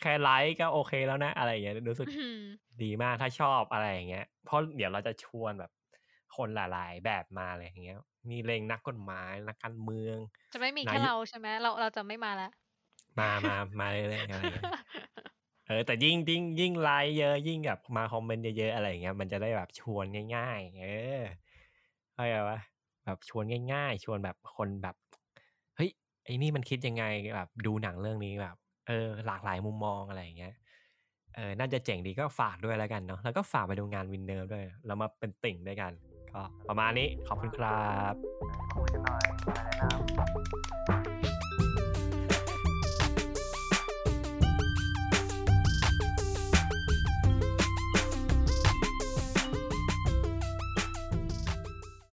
[0.00, 2.34] แค่ไลค์ก็โอเคแล้วนะอะไรอย่างเงี้ยรู้สึกอืม
[2.82, 5.70] ดีมากถ้าชอบอะไรอย่างเงี้ยเพราะเดี๋ยวเราจะชวนแบบ
[6.36, 7.98] คนหลาย ๆ แบบมาเลยอย่างเงี้ย
[8.30, 10.18] มีเลงนักกฎหมายนักการเมือง
[10.52, 12.50] จะไม่มีนาแค่ยเราใช่ไหมเราเราจะไม่มาแล้ว
[13.18, 14.66] มามามาเลยๆอะไรอย่างเงี้ย
[15.66, 20.04] เออแต่ยิ่งยิ่งยิ่งไลค์เยอะยิ่งแบบมา comment เยอะๆอะไรอย่างเงี้ยมันจะได้แบบชวน
[20.36, 20.86] ง่าย ๆ เอ
[21.20, 21.24] อ
[22.14, 22.58] เข้าใจปะ
[23.04, 24.96] แบบชวนง่าย ๆ ชวนแบบคนแบบ
[25.76, 25.90] เฮ้ย
[26.24, 27.04] ไอ้นี่มันคิดยังไง
[27.36, 28.56] แบบดูหนังเรื่องนี้แบบ
[28.88, 30.54] เออหลากหลายมุมมองอะไรอย่างเงี้ย
[31.36, 35.92] เออน่าจะเจ๋งดีก็ฝากด้วยแล้วกันเนาะแล้วก็ฝากไปดูงานวินเนอร์ด้วยแล้วมาเป็นติ่งด้วยกัน
[36.32, 38.14] ก็ประมาณนี้ขอบคุณครับ
[38.72, 39.97] ขอบคุณหน่อย